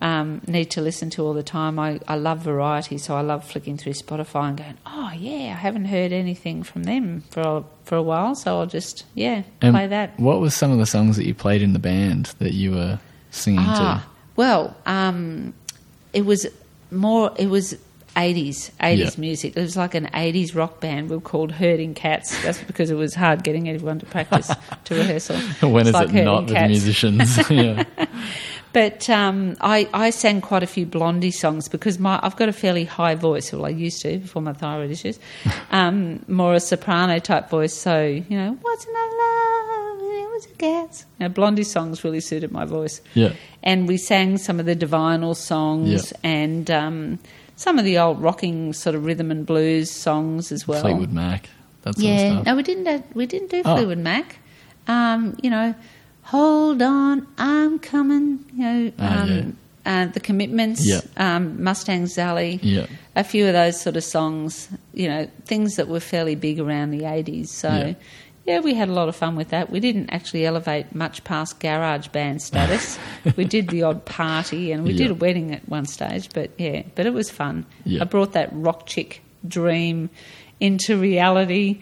[0.02, 1.78] Um, need to listen to all the time.
[1.78, 5.58] I, I love variety, so I love flicking through Spotify and going, oh yeah, I
[5.58, 9.74] haven't heard anything from them for a, for a while, so I'll just yeah And
[9.74, 10.18] play that.
[10.18, 12.98] What was some of the songs that you played in the band that you were
[13.30, 15.54] singing Ah, well, um,
[16.12, 16.46] it was
[16.90, 17.32] more.
[17.38, 17.76] It was.
[18.16, 19.10] 80s, 80s Yeah.
[19.18, 19.54] music.
[19.58, 21.10] It was like an 80s rock band.
[21.10, 22.34] We were called Herding Cats.
[22.42, 24.50] That's because it was hard getting everyone to practice
[24.84, 25.38] to rehearsal.
[25.60, 25.68] to?
[25.68, 26.70] when It's is like it not with cats.
[26.70, 27.50] musicians?
[27.50, 27.84] yeah.
[28.76, 32.52] But um, I, I sang quite a few Blondie songs because my I've got a
[32.52, 33.50] fairly high voice.
[33.50, 35.18] Well, I used to before my thyroid issues.
[35.70, 37.72] Um, more a soprano type voice.
[37.74, 40.00] So you know, what's in love?
[40.02, 41.06] It was a gas.
[41.18, 43.00] You know, Blondie songs really suited my voice.
[43.14, 43.32] Yeah.
[43.62, 46.18] And we sang some of the Divinyls songs Yeah.
[46.30, 47.18] and um,
[47.56, 50.82] some of the old rocking sort of rhythm and blues songs as well.
[50.82, 51.48] Fleetwood Mac.
[51.82, 52.86] That sort of Yeah, no, we didn't.
[52.86, 53.74] uh, We didn't do Oh.
[53.76, 54.36] Fleetwood Mac.
[54.86, 55.74] Um, you know,
[56.26, 58.44] hold on, I'm coming.
[58.54, 61.00] You know, Ah, um, uh, the Commitments, Yeah.
[61.16, 62.86] um, Mustang Sally, Yeah.
[63.14, 64.68] a few of those sort of songs.
[64.94, 67.50] You know, things that were fairly big around the eighties.
[67.50, 67.94] So, Yeah.
[68.46, 69.70] Yeah, we had a lot of fun with that.
[69.72, 72.96] We didn't actually elevate much past garage band status.
[73.36, 74.98] we did the odd party and we Yeah.
[74.98, 77.66] did a wedding at one stage, but yeah, but it was fun.
[77.84, 78.02] Yeah.
[78.02, 80.10] I brought that rock chick dream
[80.60, 81.78] into reality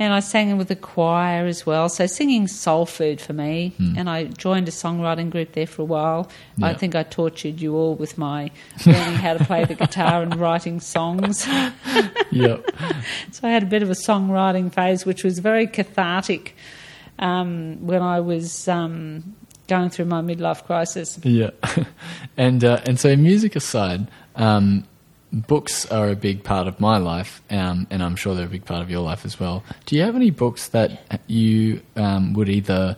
[0.00, 1.88] and I sang with the choir as well.
[1.88, 3.74] So singing soul food for me.
[3.96, 6.28] And I joined a songwriting group there for a while.
[6.62, 6.78] I Hmm.
[6.78, 8.50] Think I tortured you all with my
[8.86, 11.46] learning how to play the guitar and writing songs.
[12.32, 12.64] Yep.
[13.32, 16.56] So I had a bit of a songwriting phase, which was very cathartic
[17.18, 19.34] um, when I was um,
[19.68, 21.18] going through my midlife crisis.
[21.22, 21.50] Yeah,
[22.36, 24.84] and uh, and so music aside, um,
[25.32, 28.64] books are a big part of my life, um, and I'm sure they're a big
[28.64, 29.62] part of your life as well.
[29.86, 32.96] Do you have any books that you um, would either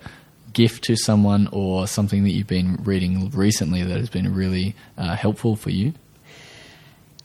[0.52, 5.16] gift to someone or something that you've been reading recently that has been really uh,
[5.16, 5.94] helpful for you?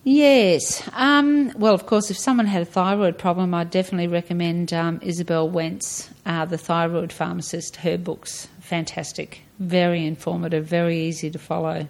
[0.04, 0.88] Yes.
[0.94, 5.50] Um, well, of course, if someone had a thyroid problem, I'd definitely recommend um, Isabel
[5.50, 7.76] Wentz, uh, the thyroid pharmacist.
[7.76, 11.90] Her books, fantastic, very informative, very easy to follow.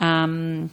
[0.00, 0.70] Um,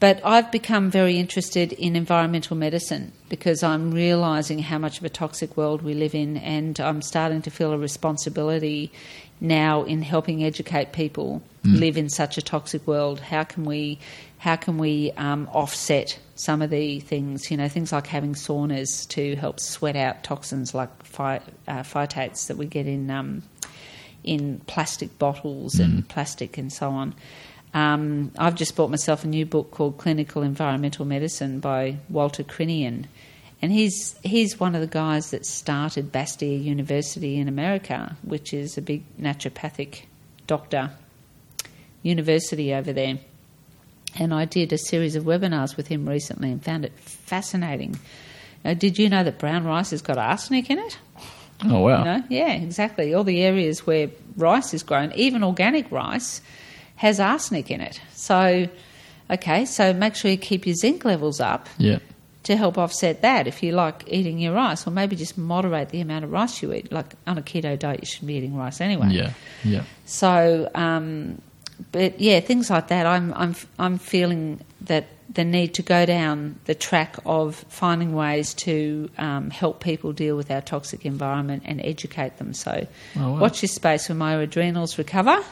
[0.00, 5.08] but I've become very interested in environmental medicine because I'm realizing how much of a
[5.08, 8.92] toxic world we live in, and I'm starting to feel a responsibility
[9.40, 13.20] now in helping educate people live in such a toxic world.
[13.20, 13.98] How can we,
[14.38, 17.50] how can we um, offset some of the things?
[17.50, 22.46] You know, things like having saunas to help sweat out toxins like phy- uh, phthalates
[22.46, 23.42] that we get in um,
[24.24, 27.14] in plastic bottles and plastic and so on.
[27.74, 33.06] Um, I've just bought myself a new book called Clinical Environmental Medicine by Walter Crinnion.
[33.60, 38.78] And he's, he's one of the guys that started Bastyr University in America, which is
[38.78, 40.02] a big naturopathic
[40.46, 40.90] doctor
[42.02, 43.18] university over there.
[44.18, 47.98] And I did a series of webinars with him recently and found it fascinating.
[48.64, 50.98] Uh, did you know that brown rice has got arsenic in it?
[51.64, 51.98] Oh wow!
[51.98, 52.24] You know?
[52.28, 53.14] Yeah, exactly.
[53.14, 56.40] All the areas where rice is grown, even organic rice,
[56.98, 58.00] has arsenic in it.
[58.12, 58.68] So,
[59.30, 61.98] okay, so make sure you keep your zinc levels up Yeah,
[62.44, 66.00] to help offset that if you like eating your rice, or maybe just moderate the
[66.00, 66.92] amount of rice you eat.
[66.92, 69.08] Like on a keto diet, you shouldn't be eating rice anyway.
[69.10, 69.32] yeah,
[69.64, 69.82] yeah.
[70.06, 71.40] So, um,
[71.92, 73.06] but yeah, things like that.
[73.06, 78.54] I'm I'm I'm feeling that the need to go down the track of finding ways
[78.54, 82.54] to um, help people deal with our toxic environment and educate them.
[82.54, 83.38] So, Oh, wow.
[83.40, 85.44] watch this space when my adrenals recover.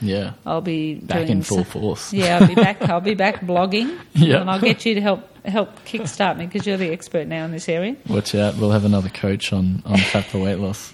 [0.00, 0.34] Yeah.
[0.46, 2.12] I'll be Back in full so- force.
[2.12, 2.82] Yeah, I'll be back.
[2.88, 4.40] I'll be back blogging, Yeah.
[4.40, 7.52] and I'll get you to help help kickstart me because you're the expert now in
[7.52, 7.96] this area.
[8.08, 10.92] Watch out, we'll have another coach on, on fat for weight loss.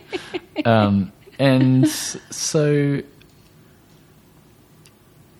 [0.64, 3.00] um, and so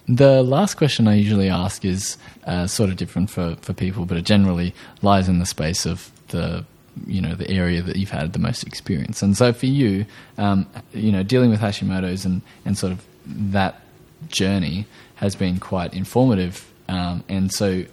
[0.08, 4.16] the last question I usually ask is uh, sort of different for, for people, but
[4.16, 6.64] it generally lies in the space of the
[7.06, 9.22] you know the area that you've had the most experience.
[9.22, 10.06] And so for you,
[10.38, 13.80] um, you know, dealing with Hashimoto's and, and sort of that
[14.28, 14.86] journey
[15.16, 16.70] has been quite informative.
[16.88, 17.84] Um, and so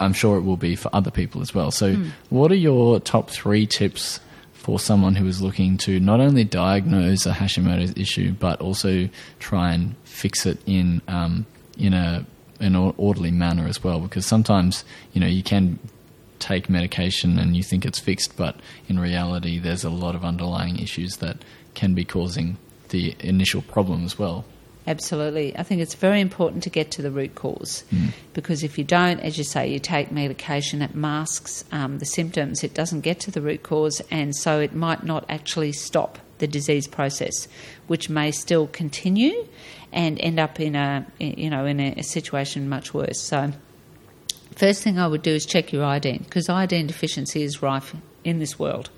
[0.00, 1.70] I'm sure it will be for other people as well.
[1.70, 1.96] So,
[2.30, 4.20] what are your top three tips
[4.52, 9.08] for someone who is looking to not only diagnose a Hashimoto's issue, but also
[9.38, 11.46] try and fix it in um,
[11.78, 12.24] in a
[12.60, 14.00] an orderly manner as well?
[14.00, 15.78] Because sometimes you know you can
[16.44, 18.56] take medication and you think it's fixed, but
[18.88, 21.38] in reality, there's a lot of underlying issues that
[21.74, 22.58] can be causing
[22.90, 24.44] the initial problem as well.
[24.86, 25.56] Absolutely.
[25.56, 27.84] I think it's very important to get to the root cause
[28.34, 32.62] because if you don't, as you say, you take medication it masks um, the symptoms,
[32.62, 36.46] it doesn't get to the root cause, and so it might not actually stop the
[36.46, 37.48] disease process,
[37.86, 39.46] which may still continue
[39.90, 43.20] and end up in a you know in a situation much worse.
[43.20, 43.52] So,
[44.56, 47.94] first thing I would do is check your iodine because iodine deficiency is rife
[48.24, 48.90] in this world.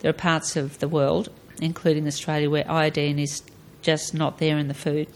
[0.00, 1.28] There are parts of the world,
[1.60, 3.42] including Australia, where iodine is
[3.82, 5.08] just not there in the food.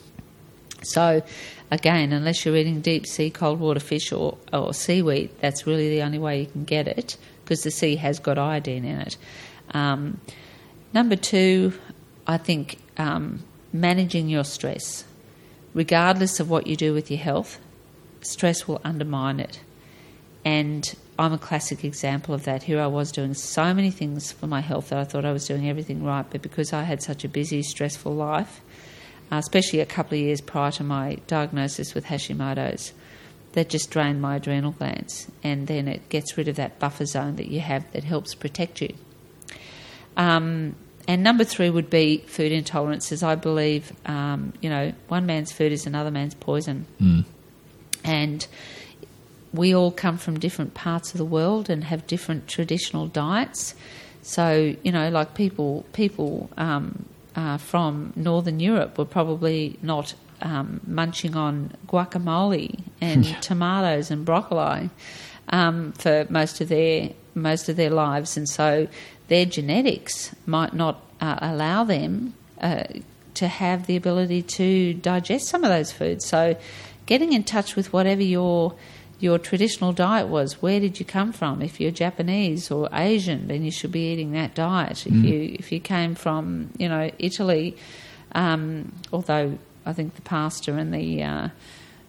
[0.83, 1.23] So,
[1.71, 6.03] again, unless you're eating deep sea cold water fish or, or seaweed, that's really the
[6.03, 9.17] only way you can get it because the sea has got iodine in it.
[9.73, 10.21] Um,
[10.93, 11.73] number two,
[12.27, 15.05] I think um, managing your stress.
[15.75, 17.59] Regardless of what you do with your health,
[18.21, 19.61] stress will undermine it.
[20.45, 22.65] And I'm a classic example of that.
[22.65, 25.47] Here I was doing so many things for my health that I thought I was
[25.47, 28.61] doing everything right, but because I had such a busy, stressful life,
[29.31, 32.93] uh, especially a couple of years prior to my diagnosis with Hashimoto's,
[33.53, 35.31] that just drained my adrenal glands.
[35.45, 38.81] And then it gets rid of that buffer zone that you have that helps protect
[38.81, 38.95] you.
[40.17, 40.75] Um,
[41.07, 43.23] and number three would be food intolerances.
[43.23, 46.87] I believe, um, you know, one man's food is another man's poison.
[48.05, 48.47] And
[49.53, 53.75] we all come from different parts of the world and have different traditional diets.
[54.23, 60.81] So you know, like people people um, uh, from Northern Europe were probably not um,
[60.87, 64.91] munching on guacamole and tomatoes and broccoli
[65.49, 68.87] um, for most of their most of their lives, and so
[69.29, 72.85] their genetics might not uh, allow them uh,
[73.35, 76.27] to have the ability to digest some of those foods.
[76.27, 76.57] So,
[77.07, 78.75] getting in touch with whatever your
[79.23, 80.61] your traditional diet was.
[80.61, 81.63] Where did you come from?
[81.63, 85.07] If you're Japanese or Asian, then you should be eating that diet.
[85.07, 87.77] If you if you came from you know Italy,
[88.35, 91.49] um, although I think the pasta and the uh,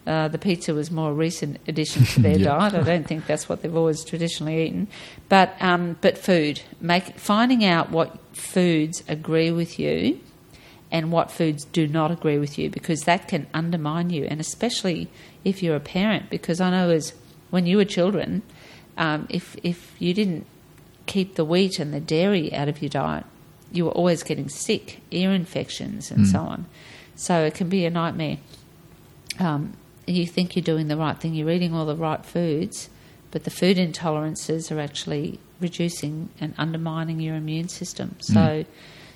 [0.06, 2.58] uh, the pizza was more a recent addition to their Yeah.
[2.58, 2.74] diet.
[2.74, 4.88] I don't think that's what they've always traditionally eaten.
[5.30, 10.20] But um, but food, make finding out what foods agree with you
[10.92, 15.08] and what foods do not agree with you because that can undermine you, and especially
[15.44, 16.30] if you're a parent.
[16.30, 17.14] Because I know as
[17.50, 18.42] when you were children,
[18.98, 20.46] um, if if you didn't
[21.06, 23.26] keep the wheat and the dairy out of your diet,
[23.72, 26.66] you were always getting sick, ear infections, and so on.
[27.16, 28.38] So it can be a nightmare.
[29.40, 29.74] Um,
[30.06, 32.90] you think you're doing the right thing, you're eating all the right foods,
[33.32, 38.16] but the food intolerances are actually reducing and undermining your immune system.
[38.20, 38.66] So,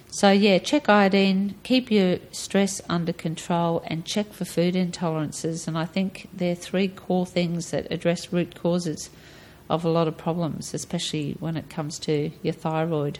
[0.10, 5.68] so yeah, check iodine, keep your stress under control, and check for food intolerances.
[5.68, 9.10] And I think they're three core things that address root causes
[9.70, 13.20] of a lot of problems, especially when it comes to your thyroid.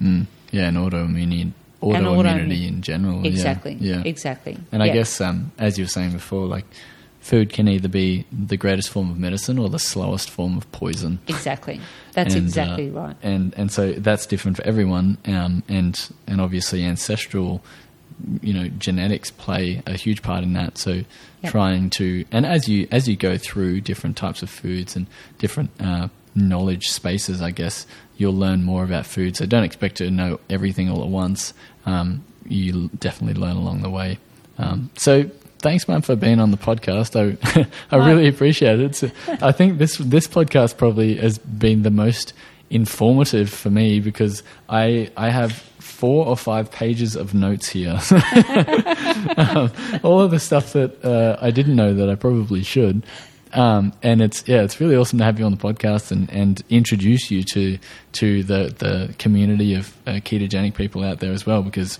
[0.00, 0.26] Mm.
[0.52, 3.22] Yeah, and autoimmunity, And autoimmunity autoimmune- in general.
[3.22, 3.76] yeah, Exactly.
[3.80, 4.02] Yeah.
[4.04, 4.58] Exactly.
[4.72, 4.92] And I Yeah.
[4.94, 6.66] guess, um, as you were saying before, like
[7.26, 11.18] food can either be the greatest form of medicine or the slowest form of poison.
[11.26, 11.80] Exactly.
[12.12, 13.16] That's And, uh, exactly right.
[13.22, 15.18] And and so that's different for everyone.
[15.26, 15.94] Um, and
[16.26, 17.62] and obviously ancestral,
[18.40, 20.78] you know, genetics play a huge part in that.
[20.78, 21.02] So
[21.42, 21.52] Yep.
[21.52, 25.06] trying to and as you as you go through different types of foods and
[25.38, 29.36] different uh, knowledge spaces, I guess you'll learn more about food.
[29.36, 31.52] So don't expect to know everything all at once.
[31.84, 34.18] Um, you definitely learn along the way.
[34.58, 35.28] Um, so.
[35.66, 37.16] Thanks, man, for being on the podcast.
[37.18, 38.94] I I really appreciate it.
[38.94, 39.10] So
[39.42, 42.34] I think this this podcast probably has been the most
[42.70, 47.94] informative for me because I I have four or five pages of notes here.
[49.36, 49.72] um,
[50.04, 53.02] all of the stuff that uh, I didn't know that I probably should.
[53.52, 56.62] Um, and it's yeah, it's really awesome to have you on the podcast and, and
[56.70, 57.76] introduce you to
[58.12, 61.98] to the the community of uh, ketogenic people out there as well because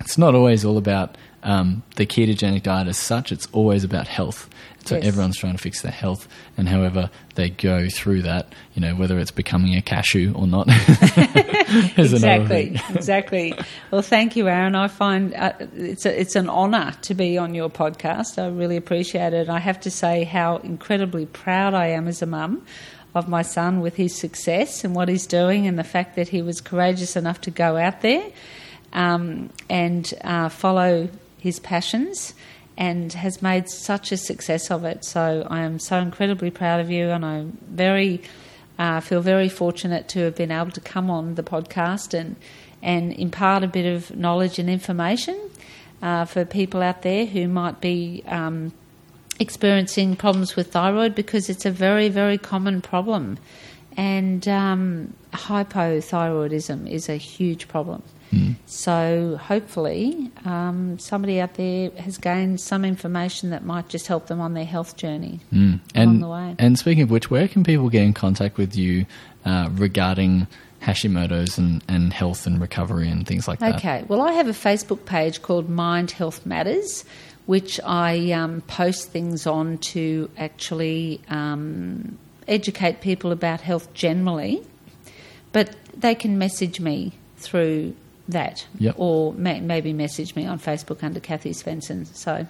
[0.00, 3.32] it's not always all about um, the ketogenic diet as such.
[3.32, 4.48] It's always about health.
[4.84, 5.04] So Yes.
[5.08, 6.26] everyone's trying to fix their health,
[6.56, 10.68] and however they go through that, you know, whether it's becoming a cashew or not,
[11.98, 13.54] exactly, exactly.
[13.90, 14.74] Well, thank you, Aaron.
[14.74, 18.42] I find uh, it's a, it's an honour to be on your podcast.
[18.42, 19.48] I really appreciate it.
[19.48, 22.64] I have to say how incredibly proud I am as a mum
[23.14, 26.42] of my son with his success and what he's doing, and the fact that he
[26.42, 28.24] was courageous enough to go out there
[28.92, 31.08] um, and uh, follow
[31.40, 32.34] his passions.
[32.76, 35.04] And has made such a success of it.
[35.04, 38.22] So I am so incredibly proud of you, and I'm very
[38.80, 42.36] uh, feel very fortunate to have been able to come on the podcast and
[42.82, 45.38] and impart a bit of knowledge and information
[46.00, 48.72] uh, for people out there who might be um,
[49.38, 53.36] experiencing problems with thyroid because it's a very very common problem,
[53.98, 58.02] and um, hypothyroidism is a huge problem.
[58.66, 64.40] So hopefully, um, somebody out there has gained some information that might just help them
[64.40, 65.58] on their health journey Mm.
[65.58, 66.54] along And the way.
[66.58, 69.06] and speaking of which, where can people get in contact with you
[69.44, 70.46] uh, regarding
[70.82, 73.76] Hashimoto's and, and health and recovery and things like that?
[73.76, 74.04] Okay.
[74.08, 77.04] Well, I have a Facebook page called Mind Health Matters,
[77.46, 82.16] which I um, post things on to actually um,
[82.46, 84.62] educate people about health generally.
[85.52, 87.94] But they can message me through
[88.30, 88.94] that, Yep.
[88.98, 92.06] or may, maybe message me on Facebook under Kathy Svenson.
[92.14, 92.46] So,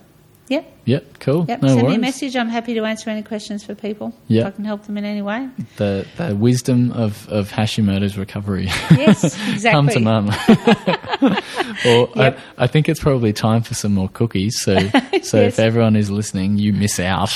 [0.48, 1.44] yep, Yep, cool.
[1.48, 1.62] yep.
[1.62, 2.36] no Send me a message.
[2.36, 4.12] I'm happy to answer any questions for people.
[4.28, 4.40] Yep.
[4.40, 5.48] if I can help them in any way.
[5.76, 8.66] The the wisdom of, of Hashimoto's recovery.
[8.90, 9.70] Yes, exactly.
[9.70, 10.30] Come to mum.
[11.84, 12.10] Yep.
[12.16, 14.60] I, I think it's probably time for some more cookies.
[14.60, 14.76] So,
[15.22, 15.54] so Yes.
[15.54, 17.30] if everyone is listening, you miss out.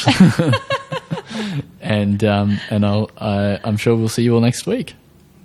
[1.81, 4.95] and um, and I'll uh, I'm sure we'll see you all next week.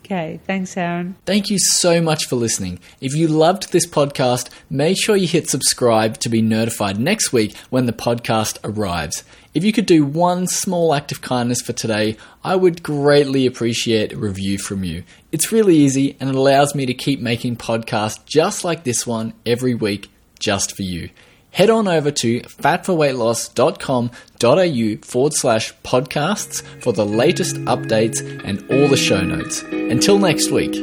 [0.10, 0.40] Okay.
[0.48, 1.16] Thanks, Aaron.
[1.28, 2.80] Thank you so much for listening.
[3.00, 7.56] If you loved this podcast, make sure you hit subscribe to be notified next week
[7.70, 9.24] when the podcast arrives.
[9.54, 14.14] If you could do one small act of kindness for today, I would greatly appreciate
[14.14, 15.04] a review from you.
[15.32, 19.34] It's really easy and it allows me to keep making podcasts just like this one
[19.46, 21.12] every week just for you.
[21.52, 28.98] Head on over to fatforweightloss.com.au forward slash podcasts for the latest updates and all the
[28.98, 29.62] show notes.
[29.64, 30.76] Until next week.